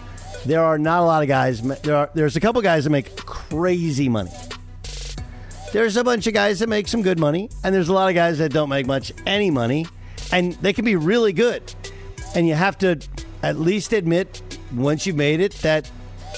[0.47, 1.61] There are not a lot of guys.
[1.61, 2.09] There are.
[2.15, 4.31] There's a couple guys that make crazy money.
[5.73, 8.15] There's a bunch of guys that make some good money, and there's a lot of
[8.15, 9.85] guys that don't make much any money,
[10.31, 11.61] and they can be really good.
[12.33, 12.99] And you have to
[13.43, 14.41] at least admit
[14.73, 15.89] once you've made it that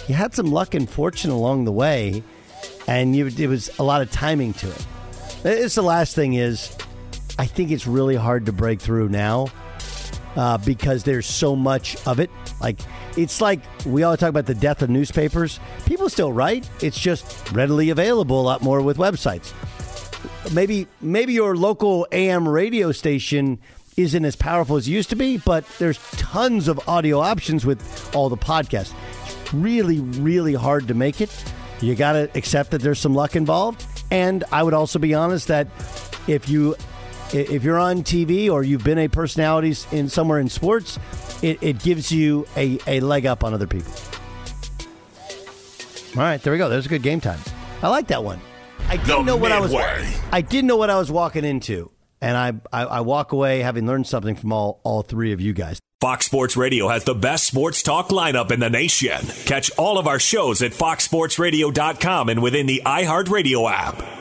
[0.10, 2.22] you had some luck and fortune along the way,
[2.86, 4.86] and you, it was a lot of timing to it.
[5.46, 6.76] It's the last thing is,
[7.42, 9.48] I think it's really hard to break through now
[10.36, 12.30] uh, because there's so much of it.
[12.62, 12.80] Like
[13.18, 15.60] it's like we all talk about the death of newspapers.
[15.88, 16.70] People still write.
[16.84, 19.54] It's just readily available a lot more with websites.
[20.54, 23.58] Maybe maybe your local AM radio station
[23.98, 28.16] isn't as powerful as it used to be, but there's tons of audio options with
[28.16, 28.94] all the podcasts.
[29.26, 31.32] It's really, really hard to make it.
[31.82, 33.84] You got to accept that there's some luck involved.
[34.12, 35.68] And I would also be honest that
[36.28, 36.76] if you
[37.34, 41.00] if you're on TV or you've been a personality in somewhere in sports,
[41.42, 43.92] it, it gives you a, a leg up on other people.
[46.16, 46.68] All right, there we go.
[46.68, 47.40] There's a good game time.
[47.82, 48.40] I like that one.
[48.90, 49.74] I didn't The know what I was.
[50.32, 51.90] I didn't know what I was walking into,
[52.20, 55.54] and I, I I walk away having learned something from all all three of you
[55.54, 55.80] guys.
[56.02, 59.22] Fox Sports Radio has the best sports talk lineup in the nation.
[59.46, 64.21] Catch all of our shows at foxsportsradio.com and within the iHeartRadio app.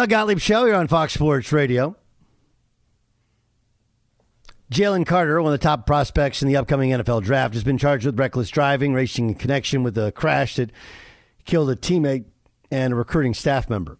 [0.00, 1.94] Doug Gottlieb Show here on Fox Sports Radio.
[4.72, 8.06] Jalen Carter, one of the top prospects in the upcoming NFL draft, has been charged
[8.06, 10.72] with reckless driving, racing in connection with a crash that
[11.44, 12.24] killed a teammate
[12.70, 13.98] and a recruiting staff member.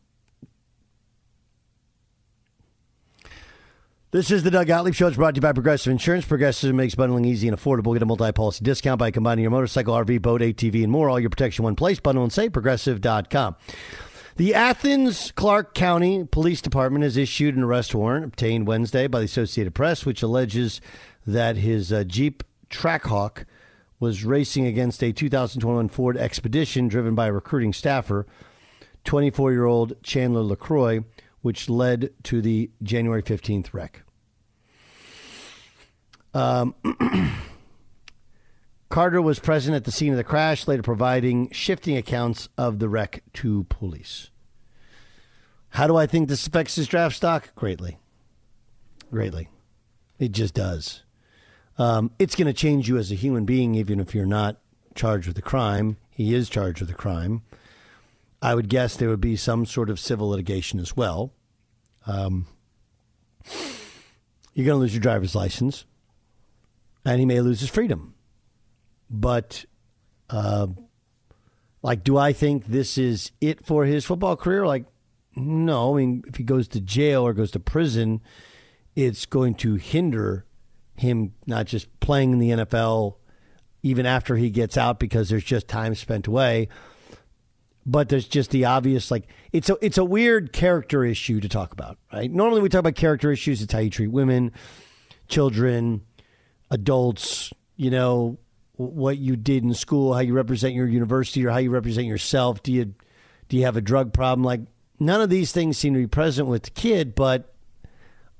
[4.10, 5.06] This is the Doug Gottlieb Show.
[5.06, 6.24] It's brought to you by Progressive Insurance.
[6.24, 7.92] Progressive makes bundling easy and affordable.
[7.92, 11.10] Get a multi-policy discount by combining your motorcycle, RV, boat, ATV, and more.
[11.10, 12.00] All your protection in one place.
[12.00, 12.54] Bundle and save.
[12.54, 13.56] Progressive.com.
[14.40, 19.26] The Athens Clarke County Police Department has issued an arrest warrant obtained Wednesday by the
[19.26, 20.80] Associated Press, which alleges
[21.26, 23.44] that his uh, Jeep Trackhawk
[23.98, 28.26] was racing against a 2021 Ford Expedition driven by a recruiting staffer,
[29.04, 31.04] 24 year old Chandler LeCroy,
[31.42, 34.04] which led to the January 15th wreck.
[36.32, 36.74] Um,
[38.90, 42.88] Carter was present at the scene of the crash, later providing shifting accounts of the
[42.88, 44.30] wreck to police.
[45.70, 47.54] How do I think this affects his draft stock?
[47.54, 47.98] Greatly.
[49.12, 49.48] Greatly.
[50.18, 51.04] It just does.
[51.78, 54.56] Um, it's going to change you as a human being, even if you're not
[54.96, 55.96] charged with a crime.
[56.10, 57.42] He is charged with a crime.
[58.42, 61.32] I would guess there would be some sort of civil litigation as well.
[62.08, 62.48] Um,
[64.52, 65.84] you're going to lose your driver's license,
[67.04, 68.14] and he may lose his freedom.
[69.10, 69.64] But,
[70.28, 70.68] uh,
[71.82, 74.66] like, do I think this is it for his football career?
[74.66, 74.84] Like,
[75.34, 75.94] no.
[75.94, 78.20] I mean, if he goes to jail or goes to prison,
[78.94, 80.46] it's going to hinder
[80.96, 83.16] him not just playing in the NFL
[83.82, 86.68] even after he gets out because there's just time spent away.
[87.86, 91.72] But there's just the obvious, like it's a it's a weird character issue to talk
[91.72, 92.30] about, right?
[92.30, 93.62] Normally we talk about character issues.
[93.62, 94.52] It's how you treat women,
[95.28, 96.02] children,
[96.70, 97.52] adults.
[97.76, 98.38] You know,
[98.88, 102.62] what you did in school, how you represent your university, or how you represent yourself.
[102.62, 102.94] Do you
[103.48, 104.44] do you have a drug problem?
[104.44, 104.60] Like
[104.98, 107.54] none of these things seem to be present with the kid, but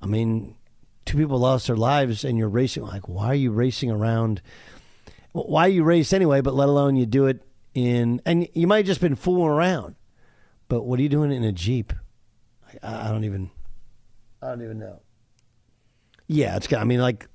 [0.01, 0.57] I mean,
[1.05, 2.85] two people lost their lives, and you're racing.
[2.85, 4.41] Like, why are you racing around?
[5.33, 6.41] Why are you race anyway?
[6.41, 7.43] But let alone you do it
[7.75, 9.95] in, and you might have just been fooling around.
[10.69, 11.93] But what are you doing in a jeep?
[12.83, 13.51] I, I don't even.
[14.43, 15.01] I don't even know.
[16.29, 16.73] Yeah, it's.
[16.73, 17.27] I mean, like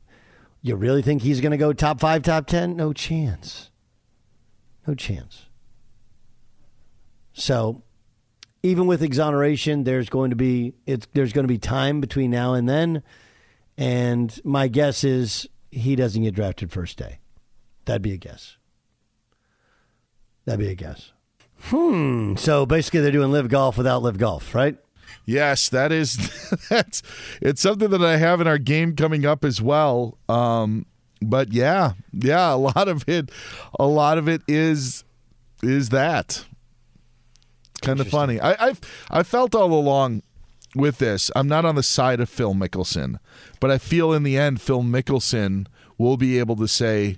[0.66, 2.76] you really think he's going to go top five, top 10?
[2.76, 3.70] No chance.
[4.88, 5.46] No chance.
[7.34, 7.84] So,
[8.64, 12.54] even with exoneration, there's going to be it's there's going to be time between now
[12.54, 13.04] and then,
[13.78, 17.20] and my guess is he doesn't get drafted first day.
[17.86, 18.58] That'd be a guess.
[20.46, 21.12] That'd be a guess.
[21.64, 22.36] Hmm.
[22.38, 24.78] So basically, they're doing live golf without live golf, right?
[25.26, 26.18] Yes, that is
[26.70, 27.02] that's
[27.42, 30.18] it's something that I have in our game coming up as well.
[30.30, 30.86] Um,
[31.22, 33.32] but yeah, yeah, a lot of it,
[33.80, 35.04] a lot of it is
[35.64, 36.46] is that
[37.82, 38.40] kind of funny.
[38.40, 40.22] I, I've I felt all along
[40.76, 41.32] with this.
[41.36, 43.18] I'm not on the side of Phil Mickelson,
[43.60, 45.68] but I feel in the end Phil Mickelson
[45.98, 47.18] will be able to say,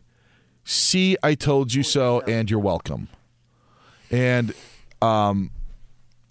[0.63, 3.09] "See, I told you so, and you're welcome."
[4.09, 4.53] And
[5.01, 5.51] um,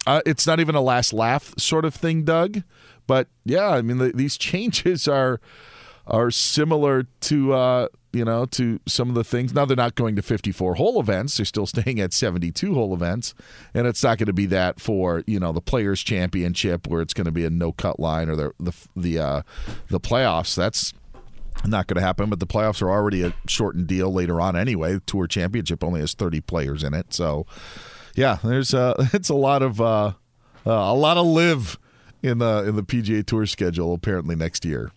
[0.06, 2.62] uh, it's not even a last laugh sort of thing, Doug.
[3.06, 5.40] But yeah, I mean the, these changes are
[6.06, 9.54] are similar to uh, you know to some of the things.
[9.54, 13.34] Now they're not going to 54 hole events; they're still staying at 72 hole events,
[13.74, 17.14] and it's not going to be that for you know the Players Championship where it's
[17.14, 19.42] going to be a no cut line or the the the uh,
[19.88, 20.54] the playoffs.
[20.54, 20.92] That's
[21.64, 25.00] not going to happen, but the playoffs are already a shortened deal later on anyway.
[25.06, 27.46] Tour Championship only has 30 players in it, so
[28.16, 30.12] yeah, there's uh, it's a lot of uh,
[30.66, 31.78] uh, a lot of live
[32.22, 34.90] in the in the PGA Tour schedule apparently next year.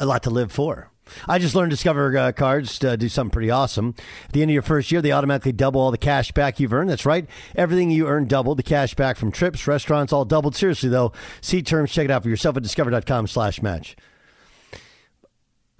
[0.00, 0.90] A lot to live for.
[1.28, 3.94] I just learned Discover uh, cards to do something pretty awesome.
[4.26, 6.72] At the end of your first year, they automatically double all the cash back you've
[6.72, 6.88] earned.
[6.88, 7.28] That's right.
[7.56, 8.58] Everything you earn doubled.
[8.58, 10.54] The cash back from trips, restaurants, all doubled.
[10.54, 11.90] Seriously, though, see terms.
[11.90, 13.96] Check it out for yourself at discover.com slash match.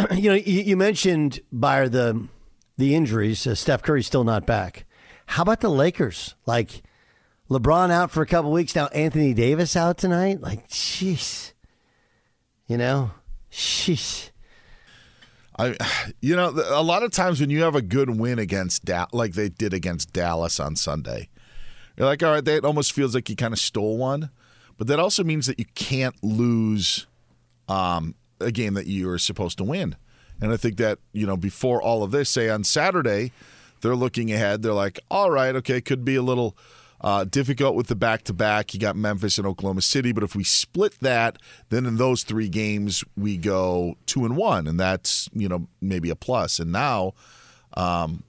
[0.13, 2.29] you know, you, you mentioned, Beyer, the
[2.81, 3.47] the injuries.
[3.47, 4.85] Uh, Steph Curry's still not back.
[5.27, 6.35] How about the Lakers?
[6.47, 6.83] Like
[7.49, 8.87] LeBron out for a couple weeks now.
[8.89, 10.41] Anthony Davis out tonight.
[10.41, 11.53] Like, jeez,
[12.67, 13.13] you know,
[13.53, 14.31] jeez.
[15.59, 15.77] I,
[16.21, 19.35] you know, a lot of times when you have a good win against da- like
[19.35, 21.29] they did against Dallas on Sunday,
[21.97, 24.31] you're like, all right, that almost feels like you kind of stole one,
[24.79, 27.07] but that also means that you can't lose
[27.69, 29.97] um, a game that you are supposed to win.
[30.41, 33.33] And I think that, you know, before all of this, say on Saturday,
[33.81, 34.63] they're looking ahead.
[34.63, 36.57] They're like, all right, okay, could be a little
[37.01, 38.75] uh, difficult with the back to back.
[38.75, 41.39] You got Memphis and Oklahoma City, but if we split that,
[41.71, 46.11] then in those three games we go two and one, and that's you know maybe
[46.11, 46.59] a plus.
[46.59, 47.15] And now,
[47.75, 48.23] um,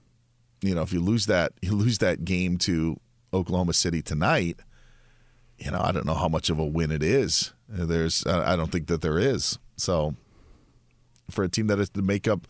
[0.62, 2.98] you know, if you lose that, you lose that game to
[3.32, 4.60] Oklahoma City tonight.
[5.58, 7.52] You know, I don't know how much of a win it is.
[7.68, 9.58] There's, I don't think that there is.
[9.76, 10.16] So,
[11.32, 12.46] for a team that has to make up,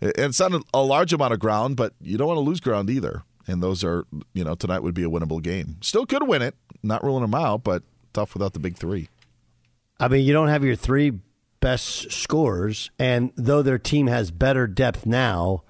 [0.00, 2.90] and it's not a large amount of ground, but you don't want to lose ground
[2.90, 3.22] either.
[3.46, 4.04] And those are,
[4.34, 5.78] you know, tonight would be a winnable game.
[5.80, 9.08] Still could win it, not ruling them out, but tough without the big three.
[9.98, 11.12] I mean, you don't have your three
[11.60, 15.64] best scorers, and though their team has better depth now,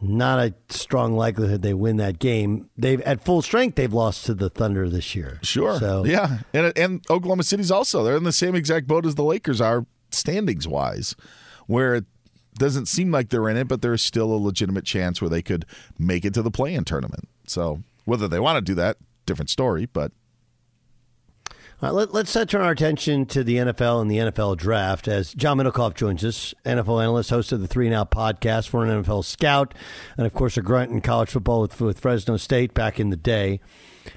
[0.00, 2.68] not a strong likelihood they win that game.
[2.76, 5.38] They've at full strength they've lost to the Thunder this year.
[5.42, 5.78] Sure.
[5.78, 9.24] So yeah, and and Oklahoma City's also they're in the same exact boat as the
[9.24, 11.16] Lakers are standings wise,
[11.66, 12.04] where it
[12.56, 15.64] doesn't seem like they're in it, but there's still a legitimate chance where they could
[15.98, 17.28] make it to the play-in tournament.
[17.46, 18.96] So whether they want to do that,
[19.26, 20.12] different story, but
[21.80, 25.58] let, us uh, turn our attention to the NFL and the NFL draft as John
[25.58, 29.74] Middlekauff joins us, NFL analyst, host of the Three Out podcast, for an NFL scout,
[30.16, 33.16] and of course a grunt in college football with, with Fresno State back in the
[33.16, 33.60] day.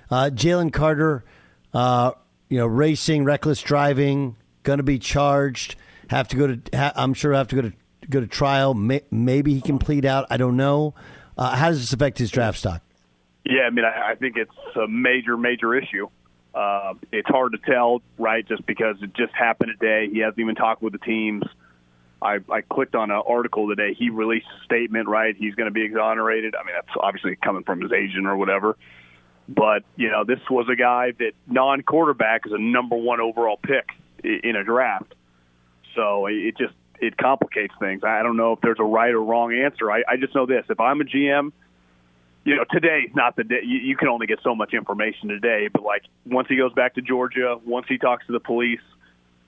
[0.10, 1.26] Uh, Jalen Carter,
[1.74, 2.12] uh,
[2.48, 5.76] you know, racing, reckless driving, going to be charged.
[6.10, 6.78] Have to go to.
[6.78, 7.74] Ha- I'm sure have to go to
[8.10, 8.74] go to trial.
[8.74, 10.28] May- maybe he can plead out.
[10.30, 10.94] I don't know.
[11.38, 12.82] Uh, how does this affect his draft stock?
[13.46, 16.08] Yeah, I mean, I, I think it's a major, major issue.
[16.54, 18.48] Uh, it's hard to tell, right?
[18.48, 20.12] Just because it just happened today.
[20.12, 21.44] He hasn't even talked with the teams.
[22.22, 23.94] I, I clicked on an article today.
[23.94, 25.36] He released a statement, right?
[25.38, 26.56] He's going to be exonerated.
[26.56, 28.76] I mean, that's obviously coming from his agent or whatever.
[29.48, 33.58] But, you know, this was a guy that non quarterback is a number one overall
[33.58, 33.90] pick
[34.24, 35.14] in a draft.
[35.98, 38.04] So it just it complicates things.
[38.06, 39.92] I don't know if there's a right or wrong answer.
[39.92, 41.52] I, I just know this: if I'm a GM,
[42.46, 43.62] you know, today's not the day.
[43.64, 45.68] You, you can only get so much information today.
[45.74, 48.80] But like once he goes back to Georgia, once he talks to the police,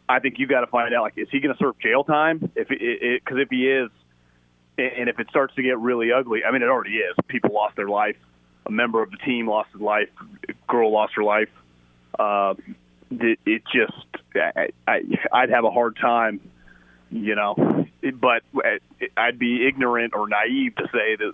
[0.09, 2.51] I think you got to find out like is he going to serve jail time?
[2.55, 3.91] If it because if he is,
[4.79, 7.15] and if it starts to get really ugly, I mean, it already is.
[7.27, 8.17] People lost their life.
[8.65, 10.09] A member of the team lost his life.
[10.47, 11.49] A girl lost her life.
[12.17, 12.55] Uh,
[13.11, 15.01] it, it just, I, I,
[15.31, 16.39] I'd have a hard time,
[17.09, 17.85] you know.
[18.13, 18.43] But
[19.17, 21.33] I'd be ignorant or naive to say that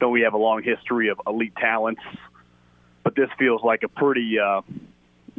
[0.00, 2.02] though we have a long history of elite talents,
[3.02, 4.62] but this feels like a pretty, uh,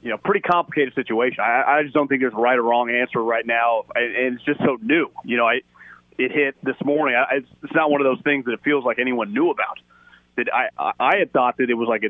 [0.02, 1.40] you know, pretty complicated situation.
[1.40, 4.44] I, I just don't think there's a right or wrong answer right now, and it's
[4.44, 5.10] just so new.
[5.24, 5.62] You know, I
[6.18, 7.16] it hit this morning.
[7.16, 9.80] I, it's, it's not one of those things that it feels like anyone knew about.
[10.36, 12.10] That I I had thought that it was like a,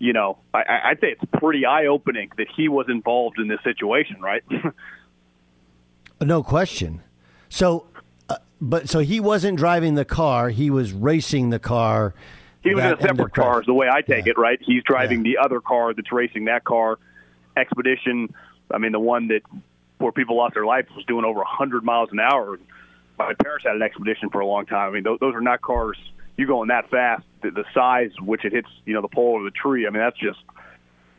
[0.00, 3.60] you know, I, I'd say it's pretty eye opening that he was involved in this
[3.62, 4.42] situation, right?
[6.20, 7.02] no question.
[7.50, 7.86] So
[8.30, 12.14] uh, but so he wasn't driving the car; he was racing the car.
[12.62, 14.32] He was in a separate car, is the way I take yeah.
[14.32, 14.38] it.
[14.38, 14.58] Right?
[14.62, 15.32] He's driving yeah.
[15.32, 16.98] the other car that's racing that car.
[17.56, 18.34] Expedition.
[18.70, 19.42] I mean, the one that
[19.98, 22.58] where people lost their life was doing over 100 miles an hour.
[23.18, 24.88] My parents had an Expedition for a long time.
[24.88, 25.98] I mean, those, those are not cars
[26.40, 27.24] you going that fast.
[27.42, 29.86] The, the size which it hits, you know, the pole or the tree.
[29.86, 30.40] I mean, that's just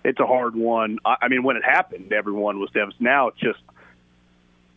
[0.03, 0.99] it's a hard one.
[1.05, 3.03] I, I mean, when it happened, everyone was devastated.
[3.03, 3.59] Now it's just,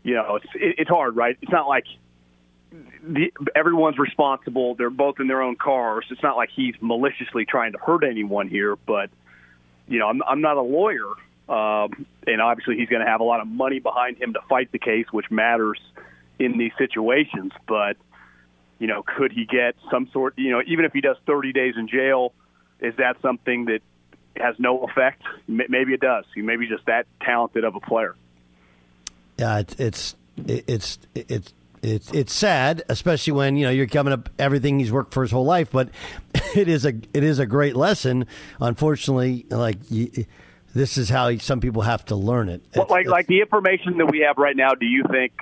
[0.02, 1.36] you know, it's it, it's hard, right?
[1.40, 1.86] It's not like
[3.02, 4.74] the, everyone's responsible.
[4.74, 6.06] They're both in their own cars.
[6.10, 9.10] It's not like he's maliciously trying to hurt anyone here, but
[9.86, 11.10] you know, I'm, I'm not a lawyer,
[11.48, 14.72] um, and obviously he's going to have a lot of money behind him to fight
[14.72, 15.78] the case, which matters
[16.38, 17.52] in these situations.
[17.66, 17.96] But
[18.84, 20.34] you know, could he get some sort?
[20.36, 22.34] You know, even if he does 30 days in jail,
[22.80, 23.80] is that something that
[24.36, 25.22] has no effect?
[25.48, 26.26] Maybe it does.
[26.34, 28.14] He maybe just that talented of a player.
[29.38, 30.16] Yeah, it's it's
[30.46, 35.14] it's it's it's it's sad, especially when you know you're coming up everything he's worked
[35.14, 35.70] for his whole life.
[35.70, 35.88] But
[36.54, 38.26] it is a it is a great lesson.
[38.60, 40.26] Unfortunately, like you,
[40.74, 42.62] this is how some people have to learn it.
[42.76, 44.74] Well, like like the information that we have right now.
[44.74, 45.32] Do you think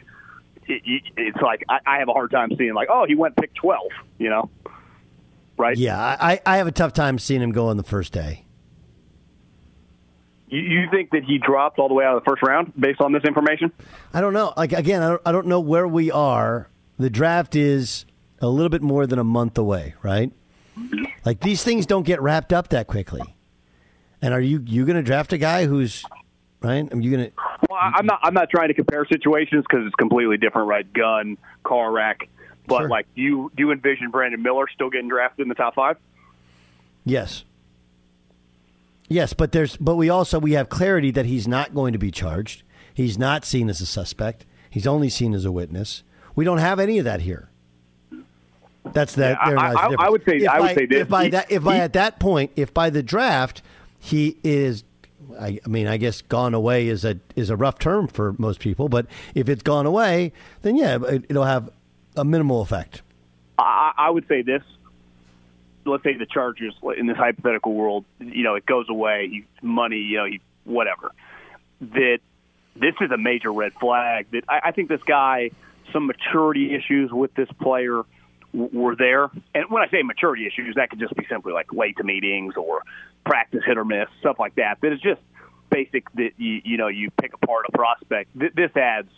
[0.84, 3.54] it, it's like I, I have a hard time seeing like oh he went pick
[3.54, 4.50] twelve, you know?
[5.58, 5.76] Right?
[5.76, 8.46] Yeah, I, I have a tough time seeing him go on the first day.
[10.48, 13.00] You, you think that he dropped all the way out of the first round based
[13.00, 13.70] on this information?
[14.12, 14.52] I don't know.
[14.56, 16.68] Like again, I don't, I don't know where we are.
[16.98, 18.06] The draft is
[18.40, 20.32] a little bit more than a month away, right?
[21.24, 23.22] Like these things don't get wrapped up that quickly.
[24.20, 26.04] And are you you going to draft a guy who's
[26.62, 26.92] right?
[26.92, 27.32] Are you going to?
[27.68, 28.20] Well, I'm not.
[28.22, 30.90] I'm not trying to compare situations because it's completely different, right?
[30.92, 32.28] Gun, car wreck.
[32.66, 32.88] But sure.
[32.88, 35.96] like, do you do you envision Brandon Miller still getting drafted in the top five?
[37.04, 37.44] Yes.
[39.08, 42.10] Yes, but there's but we also we have clarity that he's not going to be
[42.10, 42.62] charged.
[42.94, 44.46] He's not seen as a suspect.
[44.70, 46.02] He's only seen as a witness.
[46.34, 47.50] We don't have any of that here.
[48.92, 49.38] That's that.
[49.46, 50.38] Yeah, I, I, I, would say.
[50.38, 51.00] If I would by, say this.
[51.00, 53.62] If by that, if by at that point, if by the draft
[53.98, 54.82] he is,
[55.38, 58.60] I, I, mean, I guess gone away is a is a rough term for most
[58.60, 58.88] people.
[58.88, 61.70] But if it's gone away, then yeah, it, will have
[62.16, 63.02] a minimal effect.
[63.58, 64.62] I, I would say this:
[65.84, 69.98] let's say the Chargers in this hypothetical world, you know, it goes away, he, money,
[69.98, 70.26] you know,
[70.64, 71.12] whatever.
[71.80, 72.20] That
[72.76, 74.26] this is a major red flag.
[74.32, 75.50] That I, I think this guy,
[75.92, 78.02] some maturity issues with this player
[78.52, 79.30] were there.
[79.54, 82.54] And when I say maturity issues, that could just be simply like late to meetings
[82.56, 82.82] or
[83.24, 84.78] practice hit or miss, stuff like that.
[84.80, 85.20] That is just
[85.70, 88.38] basic that you you know you pick apart a prospect.
[88.38, 89.10] Th- this adds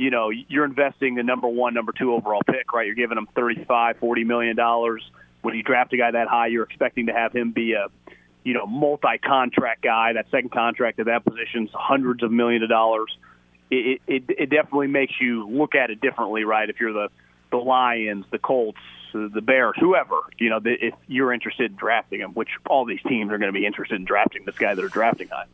[0.00, 2.86] you know, you're investing the number one, number two overall pick, right?
[2.86, 5.02] You're giving him thirty-five, forty million dollars.
[5.42, 7.88] When you draft a guy that high, you're expecting to have him be a,
[8.42, 10.14] you know, multi-contract guy.
[10.14, 13.14] That second contract at that position's hundreds of millions of dollars.
[13.70, 16.70] It, it it definitely makes you look at it differently, right?
[16.70, 17.08] If you're the
[17.50, 18.78] the Lions, the Colts,
[19.12, 23.30] the Bears, whoever, you know, if you're interested in drafting him, which all these teams
[23.32, 25.46] are going to be interested in drafting this guy that are drafting high.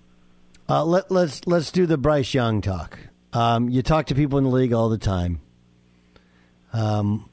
[0.69, 2.99] Uh, let, let's let's do the Bryce Young talk.
[3.33, 5.41] Um, you talk to people in the league all the time.
[6.73, 7.29] Um,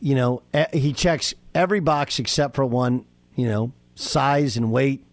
[0.00, 0.42] you know,
[0.72, 3.06] he checks every box except for one.
[3.34, 5.04] You know, size and weight.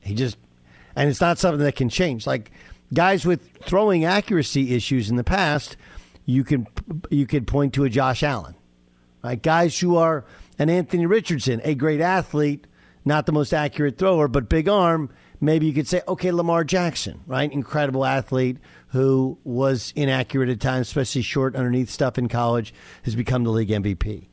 [0.00, 0.36] He just,
[0.96, 2.26] and it's not something that can change.
[2.26, 2.50] Like
[2.92, 5.76] guys with throwing accuracy issues in the past,
[6.26, 6.66] you can
[7.10, 8.54] you could point to a Josh Allen,
[9.24, 9.42] right?
[9.42, 10.24] Guys who are
[10.58, 12.66] an Anthony Richardson, a great athlete,
[13.04, 15.10] not the most accurate thrower, but big arm.
[15.40, 17.50] Maybe you could say, okay, Lamar Jackson, right?
[17.50, 18.58] Incredible athlete
[18.88, 22.72] who was inaccurate at times, especially short underneath stuff in college,
[23.02, 24.28] has become the league MVP.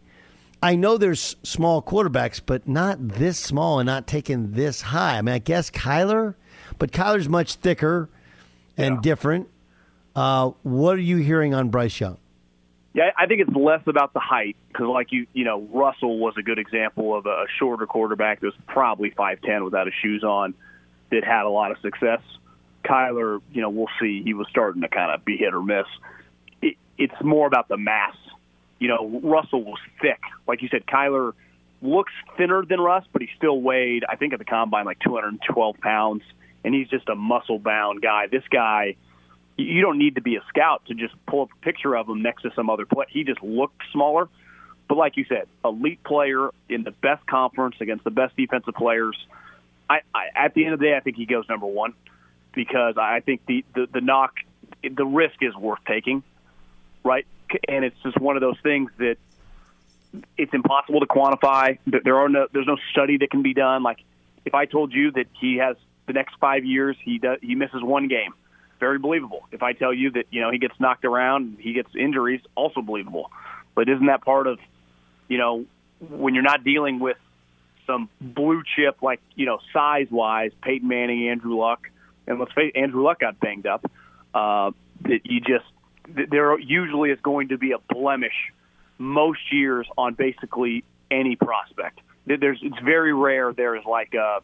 [0.62, 5.18] I know there's small quarterbacks, but not this small and not taken this high.
[5.18, 6.36] I mean, I guess Kyler,
[6.78, 8.10] but Kyler's much thicker
[8.78, 9.02] and yeah.
[9.02, 9.48] different.
[10.16, 12.20] Uh, what are you hearing on Bryce Young?
[12.94, 16.34] Yeah, I think it's less about the height because, like you, you know, Russell was
[16.38, 20.24] a good example of a shorter quarterback that was probably five ten without his shoes
[20.24, 20.54] on,
[21.10, 22.22] that had a lot of success.
[22.84, 24.22] Kyler, you know, we'll see.
[24.24, 25.86] He was starting to kind of be hit or miss.
[26.62, 28.16] It, it's more about the mass.
[28.80, 30.20] You know, Russell was thick.
[30.48, 31.34] Like you said, Kyler
[31.82, 35.78] looks thinner than Russ, but he still weighed, I think, at the combine like 212
[35.78, 36.24] pounds,
[36.64, 38.28] and he's just a muscle bound guy.
[38.28, 38.96] This guy,
[39.58, 42.22] you don't need to be a scout to just pull up a picture of him
[42.22, 43.06] next to some other play.
[43.10, 44.30] He just looked smaller.
[44.88, 49.16] But like you said, elite player in the best conference against the best defensive players.
[49.89, 51.93] I, I, at the end of the day, I think he goes number one
[52.54, 54.34] because I think the, the, the knock,
[54.84, 56.24] the risk is worth taking,
[57.04, 57.26] right?
[57.68, 59.16] And it's just one of those things that
[60.38, 61.78] it's impossible to quantify.
[61.86, 63.84] There are no, there's no study that can be done.
[63.84, 63.99] Like
[64.45, 65.78] if I told you that he has
[66.08, 68.34] the next five years, he does, he misses one game,
[68.82, 69.48] very believable.
[69.54, 72.82] If I tell you that you know he gets knocked around, he gets injuries, also
[72.82, 73.32] believable.
[73.74, 74.60] But isn't that part of,
[75.30, 75.66] you know,
[76.00, 77.16] when you're not dealing with
[77.88, 81.88] some blue chip like you know size wise, Peyton Manning, Andrew Luck
[82.28, 83.90] and let's face Andrew Luck got banged up.
[84.34, 84.72] Uh,
[85.04, 85.66] that you just
[86.08, 88.52] there usually is going to be a blemish
[88.98, 92.00] most years on basically any prospect.
[92.26, 94.42] There's it's very rare there is like a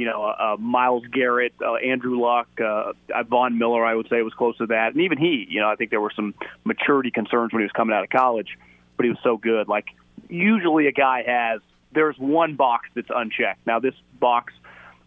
[0.00, 2.92] you know a, a Myles Garrett, uh, Andrew Luck, uh,
[3.28, 3.84] Von Miller.
[3.84, 5.46] I would say was close to that, and even he.
[5.48, 6.34] You know, I think there were some
[6.64, 8.56] maturity concerns when he was coming out of college,
[8.96, 9.68] but he was so good.
[9.68, 9.88] Like
[10.30, 11.60] usually a guy has
[11.92, 13.66] there's one box that's unchecked.
[13.66, 14.54] Now this box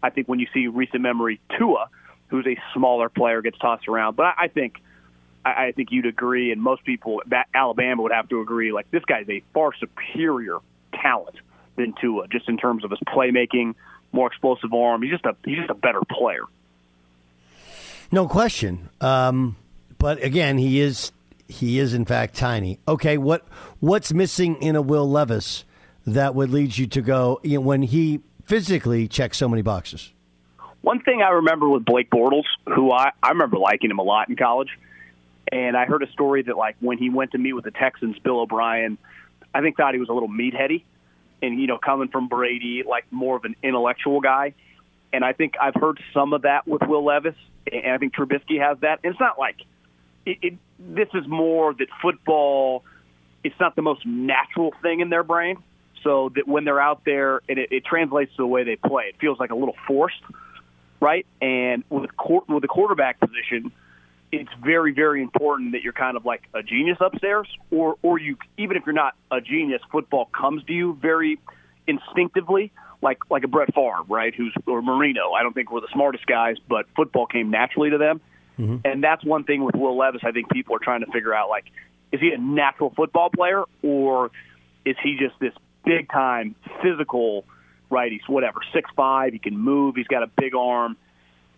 [0.04, 1.90] I think when you see recent memory, Tua,
[2.28, 4.16] who's a smaller player, gets tossed around.
[4.16, 4.76] But I, I think
[5.46, 8.72] I, I think you'd agree, and most people, that Alabama would have to agree.
[8.72, 10.60] Like this guy's a far superior
[10.94, 11.38] talent
[11.76, 13.76] than Tua, just in terms of his playmaking,
[14.14, 15.02] more explosive arm.
[15.02, 16.44] He's just a he's just a better player.
[18.12, 18.90] No question.
[19.02, 19.56] Um,
[19.98, 21.12] but again, he is
[21.48, 22.80] he is in fact tiny.
[22.88, 23.46] Okay, what
[23.80, 25.66] what's missing in a Will Levis
[26.06, 30.12] that would lead you to go you know, when he physically checks so many boxes.
[30.82, 34.28] One thing I remember with Blake Bortles, who I, I remember liking him a lot
[34.28, 34.68] in college,
[35.50, 38.20] and I heard a story that like when he went to meet with the Texans,
[38.20, 38.98] Bill O'Brien,
[39.54, 40.84] I think thought he was a little meatheady,
[41.44, 44.54] and you know coming from Brady, like more of an intellectual guy.
[45.12, 47.36] And I think I've heard some of that with Will Levis,
[47.72, 49.02] and I think Trubisky has that.
[49.04, 49.58] And it's not like
[50.26, 52.84] it, it, this is more that football.
[53.44, 55.58] It's not the most natural thing in their brain
[56.02, 59.06] so that when they're out there and it, it translates to the way they play,
[59.10, 60.22] it feels like a little forced,
[61.00, 61.26] right?
[61.42, 62.10] And with
[62.48, 63.72] with the quarterback position,
[64.34, 68.38] it's very very important that you're kind of like a genius upstairs, or or you
[68.58, 71.40] even if you're not a genius, football comes to you very
[71.88, 72.72] instinctively,
[73.02, 74.34] like like a Brett Favre, right?
[74.34, 75.32] Who's or Marino.
[75.32, 78.22] I don't think we're the smartest guys, but football came naturally to them.
[78.60, 78.78] Mm-hmm.
[78.86, 80.22] And that's one thing with Will Levis.
[80.24, 81.66] I think people are trying to figure out like,
[82.12, 84.32] is he a natural football player or
[84.86, 85.54] is he just this
[85.86, 87.46] big time physical
[87.94, 88.12] right?
[88.12, 89.34] He's whatever six five.
[89.34, 89.96] He can move.
[89.96, 90.98] He's got a big arm,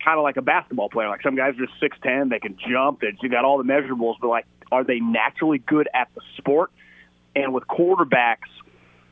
[0.06, 1.10] kind of like a basketball player.
[1.10, 2.30] Like some guys are six ten.
[2.30, 3.02] They can jump.
[3.02, 6.72] They've got all the measurables, but like, are they naturally good at the sport?
[7.36, 8.48] And with quarterbacks,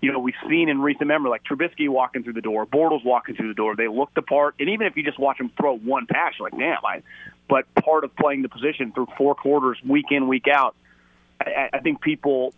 [0.02, 3.36] you know, we've seen in recent memory, like Trubisky walking through the door, Bortles walking
[3.36, 3.76] through the door.
[3.76, 6.50] They look the part, and even if you just watch them throw one pass, you're
[6.50, 7.02] like, damn, I
[7.50, 10.76] but part of playing the position through four quarters, week in, week out.
[11.42, 12.54] I, I think people,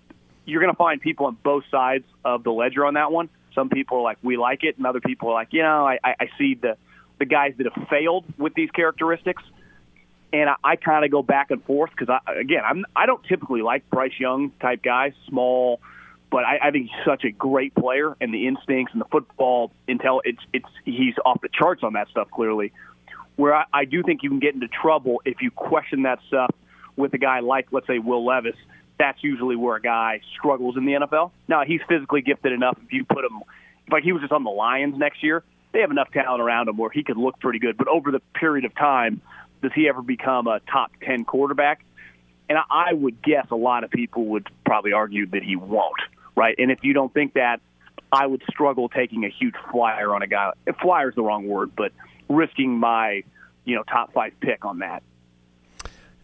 [0.46, 3.30] you're going to find people on both sides of the ledger on that one.
[3.56, 5.98] Some people are like, we like it, and other people are like, you know, I,
[6.04, 6.78] I see the
[7.20, 9.44] the guys that have failed with these characteristics,
[10.34, 13.24] and I, I kind of go back and forth because I, again, I'm I don't
[13.26, 15.80] typically like Bryce Young type guys, small,
[16.32, 19.72] but I, I think he's such a great player, and the instincts and the football
[19.88, 22.74] intel, it's it's he's off the charts on that stuff clearly.
[23.36, 26.54] Where I, I do think you can get into trouble if you question that stuff
[26.96, 28.56] with a guy like, let's say, Will Levis.
[28.98, 31.32] That's usually where a guy struggles in the NFL.
[31.50, 32.78] Now he's physically gifted enough.
[32.84, 33.44] If you put him,
[33.86, 35.44] if like he was just on the Lions next year,
[35.76, 37.76] they have enough talent around him where he could look pretty good.
[37.78, 39.20] But over the period of time,
[39.62, 41.84] does he ever become a top 10 quarterback?
[42.48, 46.00] And I would guess a lot of people would probably argue that he won't,
[46.34, 46.56] right?
[46.58, 47.60] And if you don't think that,
[48.10, 50.54] I would struggle taking a huge flyer on a guy.
[50.82, 51.92] Flyer is the wrong word, but
[52.30, 53.24] risking my,
[53.66, 55.04] you know, top five pick on that.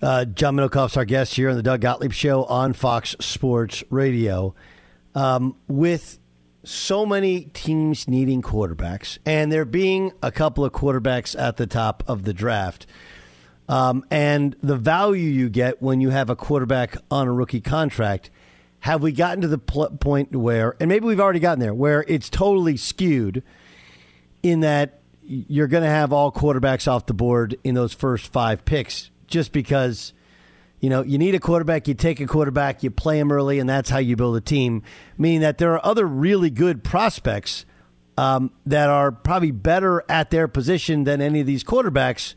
[0.01, 4.55] Uh, John Middlekauff's our guest here on the Doug Gottlieb Show on Fox Sports Radio.
[5.13, 6.19] Um, with
[6.63, 12.03] so many teams needing quarterbacks, and there being a couple of quarterbacks at the top
[12.07, 12.85] of the draft,
[13.67, 18.29] um, and the value you get when you have a quarterback on a rookie contract,
[18.81, 22.03] have we gotten to the pl- point where, and maybe we've already gotten there, where
[22.07, 23.43] it's totally skewed
[24.43, 28.65] in that you're going to have all quarterbacks off the board in those first five
[28.65, 30.13] picks just because
[30.81, 33.69] you know, you need a quarterback, you take a quarterback, you play him early, and
[33.69, 34.81] that's how you build a team.
[35.15, 37.65] Meaning that there are other really good prospects
[38.17, 42.33] um, that are probably better at their position than any of these quarterbacks.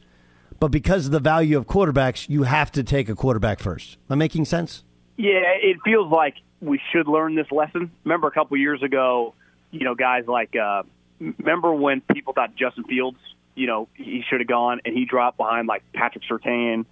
[0.60, 3.96] But because of the value of quarterbacks, you have to take a quarterback first.
[4.10, 4.84] Am I making sense?
[5.16, 7.90] Yeah, it feels like we should learn this lesson.
[8.04, 9.34] Remember a couple years ago,
[9.70, 10.82] you know, guys like, uh,
[11.18, 13.18] remember when people thought Justin Fields,
[13.54, 16.84] you know, he should have gone and he dropped behind like Patrick Surtain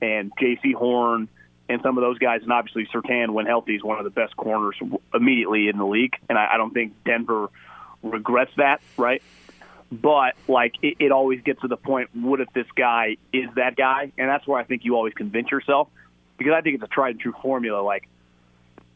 [0.00, 1.28] and Jaycee Horn
[1.68, 4.36] and some of those guys, and obviously Surtain, when healthy, is one of the best
[4.36, 4.76] corners
[5.14, 7.48] immediately in the league, and I, I don't think Denver
[8.02, 9.22] regrets that, right?
[9.92, 13.76] But like, it, it always gets to the point: what if this guy is that
[13.76, 14.12] guy?
[14.18, 15.88] And that's where I think you always convince yourself,
[16.38, 17.82] because I think it's a tried and true formula.
[17.82, 18.08] Like,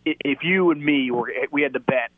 [0.04, 2.10] if you and me were eh, we had to bet,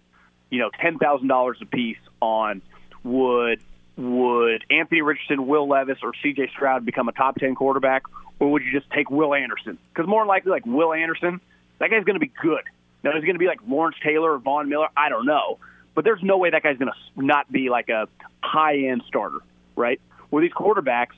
[0.50, 2.62] you know, ten thousand dollars a piece on
[3.02, 3.60] would
[3.96, 6.50] would Anthony Richardson, Will Levis, or C.J.
[6.54, 8.02] Stroud become a top ten quarterback,
[8.38, 9.78] or would you just take Will Anderson?
[9.92, 11.40] Because more likely, like Will Anderson,
[11.78, 12.62] that guy's going to be good.
[13.02, 14.88] Now, he's going to be like Lawrence Taylor or Von Miller.
[14.96, 15.58] I don't know,
[15.94, 18.08] but there's no way that guy's going to not be like a
[18.42, 19.38] high end starter,
[19.76, 20.00] right?
[20.30, 21.14] Where these quarterbacks,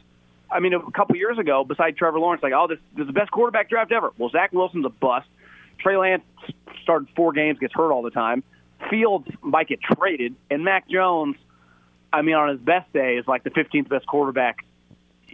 [0.50, 3.12] I mean, a couple years ago, beside Trevor Lawrence, like, oh, this, this is the
[3.12, 4.12] best quarterback draft ever.
[4.18, 5.26] Well, Zach Wilson's a bust.
[5.78, 6.22] Trey Lance
[6.82, 8.42] started four games, gets hurt all the time.
[8.90, 11.36] Fields might get traded, and Mac Jones,
[12.12, 14.64] I mean, on his best day, is like the 15th best quarterback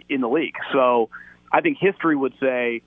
[0.09, 0.55] in the league.
[0.71, 1.09] So
[1.51, 2.81] I think history would say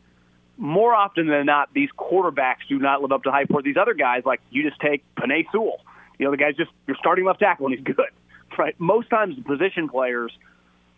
[0.59, 3.49] more often than not, these quarterbacks do not live up to hype.
[3.49, 5.81] For these other guys, like you just take Penei Sewell,
[6.19, 8.11] you know, the guy's just you're starting left tackle and he's good,
[8.59, 8.75] right?
[8.79, 10.33] Most times, the position players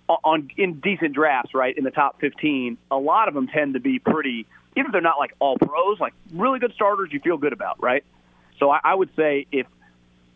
[0.08, 3.80] on in decent drafts, right, in the top 15, a lot of them tend to
[3.80, 4.46] be pretty,
[4.76, 7.80] even if they're not like all pros, like really good starters you feel good about,
[7.82, 8.02] right?
[8.58, 9.66] So I, I would say if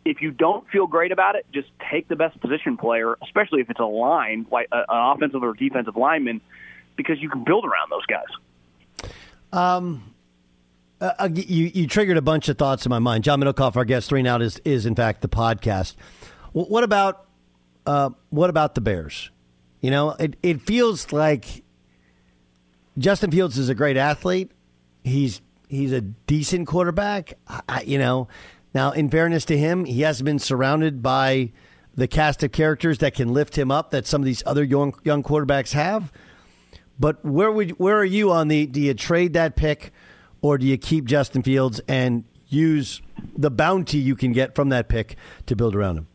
[0.05, 3.71] if you don't feel great about it, just take the best position player, especially if
[3.71, 6.41] it's a line, like an offensive or defensive lineman
[6.95, 9.11] because you can build around those guys.
[9.51, 10.13] Um,
[11.01, 13.23] uh, uh you you triggered a bunch of thoughts in my mind.
[13.23, 15.95] John Middlekauff, our guest, three now is is in fact the podcast.
[16.53, 17.25] What about
[17.85, 19.29] uh, what about the Bears?
[19.81, 21.63] You know, it it feels like
[22.97, 24.51] Justin Fields is a great athlete.
[25.03, 27.33] He's he's a decent quarterback.
[27.47, 28.27] I, you know,
[28.73, 31.51] now in fairness to him, he hasn't been surrounded by
[31.93, 34.93] the cast of characters that can lift him up that some of these other young
[35.03, 36.11] young quarterbacks have.
[36.99, 38.65] But where would where are you on the?
[38.65, 39.91] Do you trade that pick,
[40.41, 43.01] or do you keep Justin Fields and use
[43.35, 45.17] the bounty you can get from that pick
[45.47, 46.07] to build around him?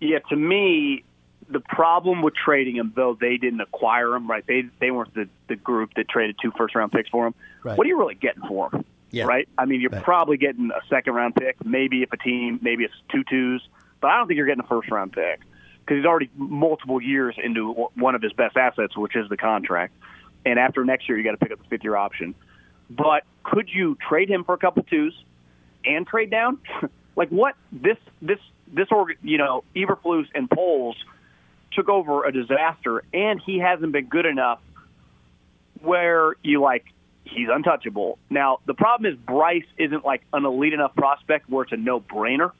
[0.00, 1.04] Yeah, to me,
[1.48, 4.44] the problem with trading him, though they didn't acquire him, right?
[4.46, 7.34] They they weren't the the group that traded two first round picks for him.
[7.62, 7.76] Right.
[7.76, 8.84] What are you really getting for him?
[9.10, 9.24] Yeah.
[9.24, 9.48] Right.
[9.56, 10.02] I mean, you're right.
[10.02, 13.66] probably getting a second round pick, maybe if a team, maybe it's two twos,
[14.00, 15.40] but I don't think you're getting a first round pick
[15.84, 19.92] because he's already multiple years into one of his best assets, which is the contract.
[20.46, 22.34] And after next year, you got to pick up the fifth year option.
[22.90, 25.14] But could you trade him for a couple twos
[25.84, 26.58] and trade down?
[27.16, 28.38] like what this this
[28.72, 30.96] this org, you know, Eberflus and Poles
[31.72, 34.60] took over a disaster, and he hasn't been good enough
[35.80, 36.84] where you like
[37.24, 38.18] he's untouchable.
[38.30, 42.00] Now the problem is Bryce isn't like an elite enough prospect where it's a no
[42.00, 42.52] brainer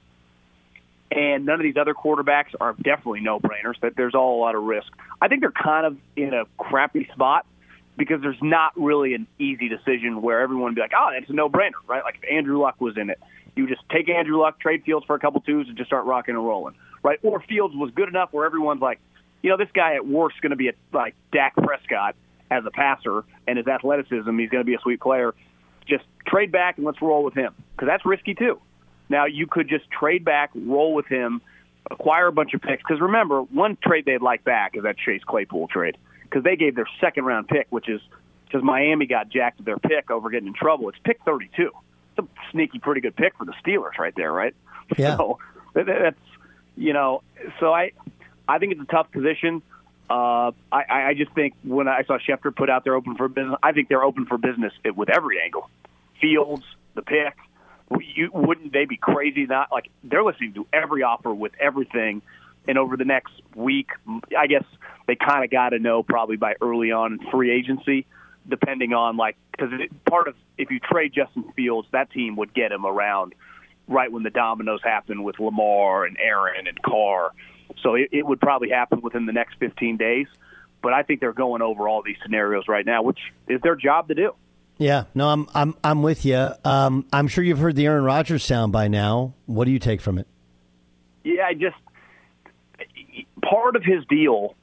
[1.14, 3.78] and none of these other quarterbacks are definitely no brainers.
[3.80, 4.88] That there's all a lot of risk.
[5.22, 7.46] I think they're kind of in a crappy spot
[7.96, 11.32] because there's not really an easy decision where everyone would be like, oh, that's a
[11.32, 12.02] no-brainer, right?
[12.02, 13.20] Like if Andrew Luck was in it,
[13.54, 16.34] you just take Andrew Luck, trade Fields for a couple twos, and just start rocking
[16.34, 17.20] and rolling, right?
[17.22, 18.98] Or Fields was good enough where everyone's like,
[19.42, 22.16] you know, this guy at worst is going to be a, like Dak Prescott
[22.50, 25.32] as a passer, and his athleticism, he's going to be a sweet player.
[25.86, 28.58] Just trade back and let's roll with him because that's risky too.
[29.08, 31.40] Now you could just trade back, roll with him,
[31.90, 32.82] acquire a bunch of picks.
[32.82, 36.74] Because remember, one trade they'd like back is that Chase Claypool trade because they gave
[36.74, 38.00] their second round pick, which is
[38.46, 40.88] because Miami got jacked their pick over getting in trouble.
[40.88, 41.70] It's pick 32.
[42.16, 44.54] It's a sneaky, pretty good pick for the Steelers right there, right?
[44.98, 45.16] Yeah.
[45.16, 45.38] So
[45.72, 46.18] that's
[46.76, 47.22] you know,
[47.58, 47.92] so I
[48.46, 49.62] I think it's a tough position.
[50.10, 53.56] Uh, I, I just think when I saw Schefter put out there open for business,
[53.62, 55.70] I think they're open for business with every angle.
[56.20, 57.34] Fields, the pick,
[58.00, 62.22] you, wouldn't they be crazy not like they're listening to every offer with everything
[62.66, 63.88] and over the next week
[64.38, 64.64] i guess
[65.06, 68.06] they kind of got to know probably by early on in free agency
[68.48, 69.70] depending on like because
[70.08, 73.34] part of if you trade justin fields that team would get him around
[73.88, 77.32] right when the dominoes happen with lamar and aaron and carr.
[77.82, 80.26] So it, it would probably happen within the next 15 days
[80.82, 83.18] but i think they're going over all these scenarios right now which
[83.48, 84.34] is their job to do
[84.78, 86.48] Yeah, no, I'm I'm I'm with you.
[86.64, 89.34] Um, I'm sure you've heard the Aaron Rodgers sound by now.
[89.46, 90.26] What do you take from it?
[91.22, 91.76] Yeah, I just
[93.42, 94.56] part of his deal.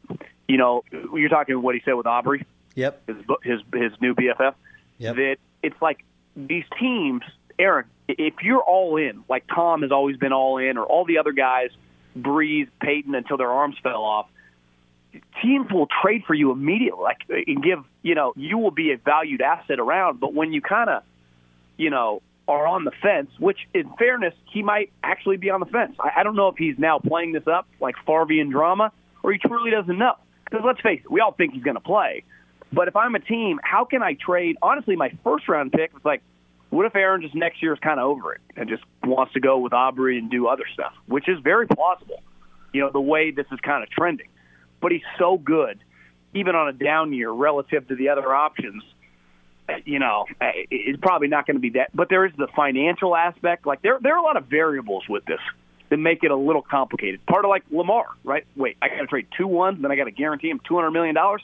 [0.47, 2.45] You know, you're talking what he said with Aubrey.
[2.75, 3.03] Yep.
[3.07, 4.53] His his his new BFF.
[4.97, 5.15] Yep.
[5.15, 6.03] That it's like
[6.35, 7.21] these teams,
[7.57, 7.85] Aaron.
[8.07, 11.31] If you're all in, like Tom has always been all in, or all the other
[11.31, 11.69] guys,
[12.17, 14.27] Brees, Peyton, until their arms fell off.
[15.41, 18.97] Teams will trade for you immediately, like and give you know you will be a
[18.97, 20.19] valued asset around.
[20.19, 21.03] But when you kind of,
[21.77, 25.65] you know, are on the fence, which in fairness, he might actually be on the
[25.65, 25.95] fence.
[25.99, 28.91] I, I don't know if he's now playing this up like Farvian drama
[29.23, 30.15] or he truly doesn't know.
[30.45, 32.23] Because let's face it, we all think he's going to play.
[32.73, 34.57] But if I'm a team, how can I trade?
[34.61, 36.21] Honestly, my first round pick was like,
[36.69, 39.39] what if Aaron just next year is kind of over it and just wants to
[39.39, 42.21] go with Aubrey and do other stuff, which is very plausible.
[42.73, 44.27] You know, the way this is kind of trending.
[44.81, 45.79] But he's so good,
[46.33, 48.83] even on a down year relative to the other options
[49.69, 51.95] eh, you know, eh, it's probably not going to be that.
[51.95, 53.65] But there is the financial aspect.
[53.65, 55.39] Like there, there are a lot of variables with this
[55.89, 57.25] that make it a little complicated.
[57.25, 58.45] Part of like Lamar, right?
[58.55, 60.91] Wait, I got to trade two ones, then I got to guarantee him two hundred
[60.91, 61.43] million dollars.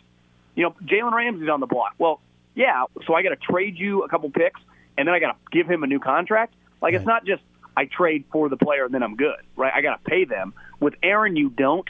[0.56, 1.94] You know, Jalen Ramsey's on the block.
[2.00, 2.20] Well,
[2.56, 4.60] yeah, so I got to trade you a couple picks,
[4.98, 6.56] and then I got to give him a new contract.
[6.82, 7.44] Like it's not just
[7.76, 9.72] I trade for the player and then I'm good, right?
[9.74, 10.54] I got to pay them.
[10.80, 11.88] With Aaron, you don't.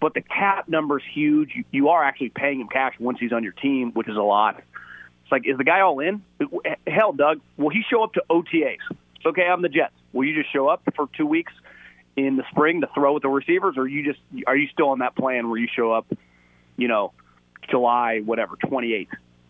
[0.00, 1.52] But the cap number's huge.
[1.54, 4.22] You, you are actually paying him cash once he's on your team, which is a
[4.22, 4.56] lot.
[4.58, 6.22] It's like, is the guy all in?
[6.86, 8.78] Hell, Doug, will he show up to OTAs?
[9.16, 9.92] It's okay, I'm the Jets.
[10.12, 11.52] Will you just show up for two weeks
[12.16, 15.00] in the spring to throw with the receivers, or you just are you still on
[15.00, 16.06] that plan where you show up,
[16.76, 17.12] you know,
[17.70, 19.08] July whatever 28th,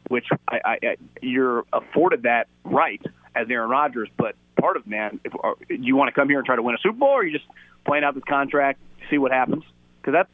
[0.09, 3.01] which I, I, I you're afforded that right
[3.35, 6.47] as Aaron Rodgers, but part of man, if or, you want to come here and
[6.47, 7.49] try to win a Super Bowl, or you just
[7.87, 9.65] playing out this contract, see what happens?
[10.01, 10.31] Because that's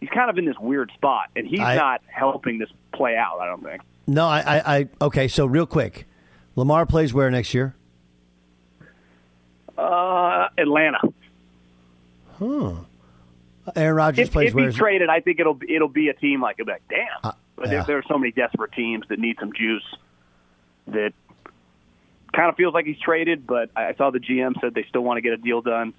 [0.00, 3.38] he's kind of in this weird spot, and he's I- not helping this play out.
[3.40, 3.82] I don't think.
[4.06, 5.28] No, I, I, I okay.
[5.28, 6.06] So real quick,
[6.56, 7.74] Lamar plays where next year?
[9.76, 10.98] Uh, Atlanta.
[12.38, 12.72] Huh.
[13.76, 14.64] Aaron Rodgers If, plays if where?
[14.64, 17.06] he's is- traded, I think it'll it'll be a team like, like damn.
[17.22, 17.68] but Uh, yeah.
[17.68, 19.84] there, there are so many desperate teams that need some juice
[20.88, 21.12] that
[22.32, 23.46] kind of feels like he's traded.
[23.46, 25.92] But I saw the GM said they still want to get a deal done.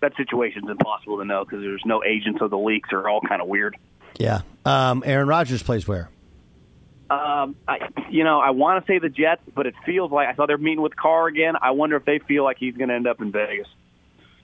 [0.00, 3.42] That situation's impossible to know because there's no agents of the leaks are all kind
[3.42, 3.76] of weird.
[4.18, 4.42] yeah.
[4.64, 6.10] Um, Aaron Rodgers plays where?
[7.10, 10.34] Um, I, you know, I want to say the Jets, but it feels like I
[10.34, 11.54] saw they're meeting with Carr again.
[11.60, 13.66] I wonder if they feel like he's going to end up in Vegas.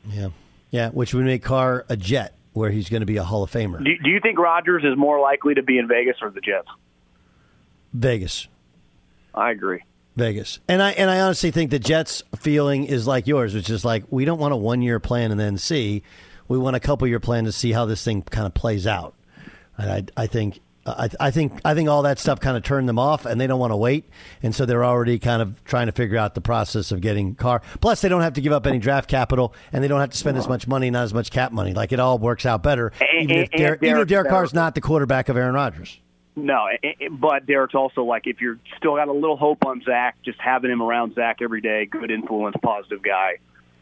[0.09, 0.29] Yeah.
[0.71, 3.51] Yeah, which would make Carr a Jet, where he's going to be a Hall of
[3.53, 3.85] Famer.
[3.85, 6.69] Do, do you think Rodgers is more likely to be in Vegas or the Jets?
[7.93, 8.49] Vegas.
[9.35, 9.83] I agree.
[10.17, 10.61] Vegas.
[10.69, 14.05] And I and I honestly think the Jets feeling is like yours, which is like
[14.11, 16.03] we don't want a one year plan and then see.
[16.47, 19.15] We want a couple year plan to see how this thing kind of plays out.
[19.77, 22.89] And I I think I, I think I think all that stuff kind of turned
[22.89, 24.05] them off, and they don't want to wait,
[24.43, 27.62] and so they're already kind of trying to figure out the process of getting Carr.
[27.81, 30.17] Plus, they don't have to give up any draft capital, and they don't have to
[30.17, 31.73] spend as much money, not as much cap money.
[31.73, 34.55] Like it all works out better, even if Derek, even if Derek Derek Carr- Carr's
[34.55, 35.99] not the quarterback of Aaron Rodgers.
[36.37, 39.82] No, i- i- but Derek's also like if you're still got a little hope on
[39.82, 43.39] Zach, just having him around Zach every day, good influence, positive guy.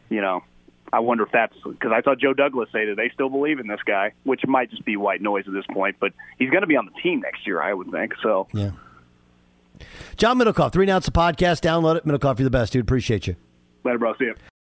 [0.09, 0.43] You know,
[0.91, 3.65] I wonder if that's because I saw Joe Douglas say that they still believe in
[3.67, 5.95] this guy, which might just be white noise at this point.
[5.99, 8.13] But he's going to be on the team next year, I would think.
[8.21, 8.71] So Yeah.
[10.17, 11.61] John Middlekauff, three a podcast.
[11.61, 12.05] Download it.
[12.05, 12.83] Middlekauff, you're the best, dude.
[12.83, 13.35] Appreciate you.
[13.83, 14.13] later, bro.
[14.17, 14.35] See you.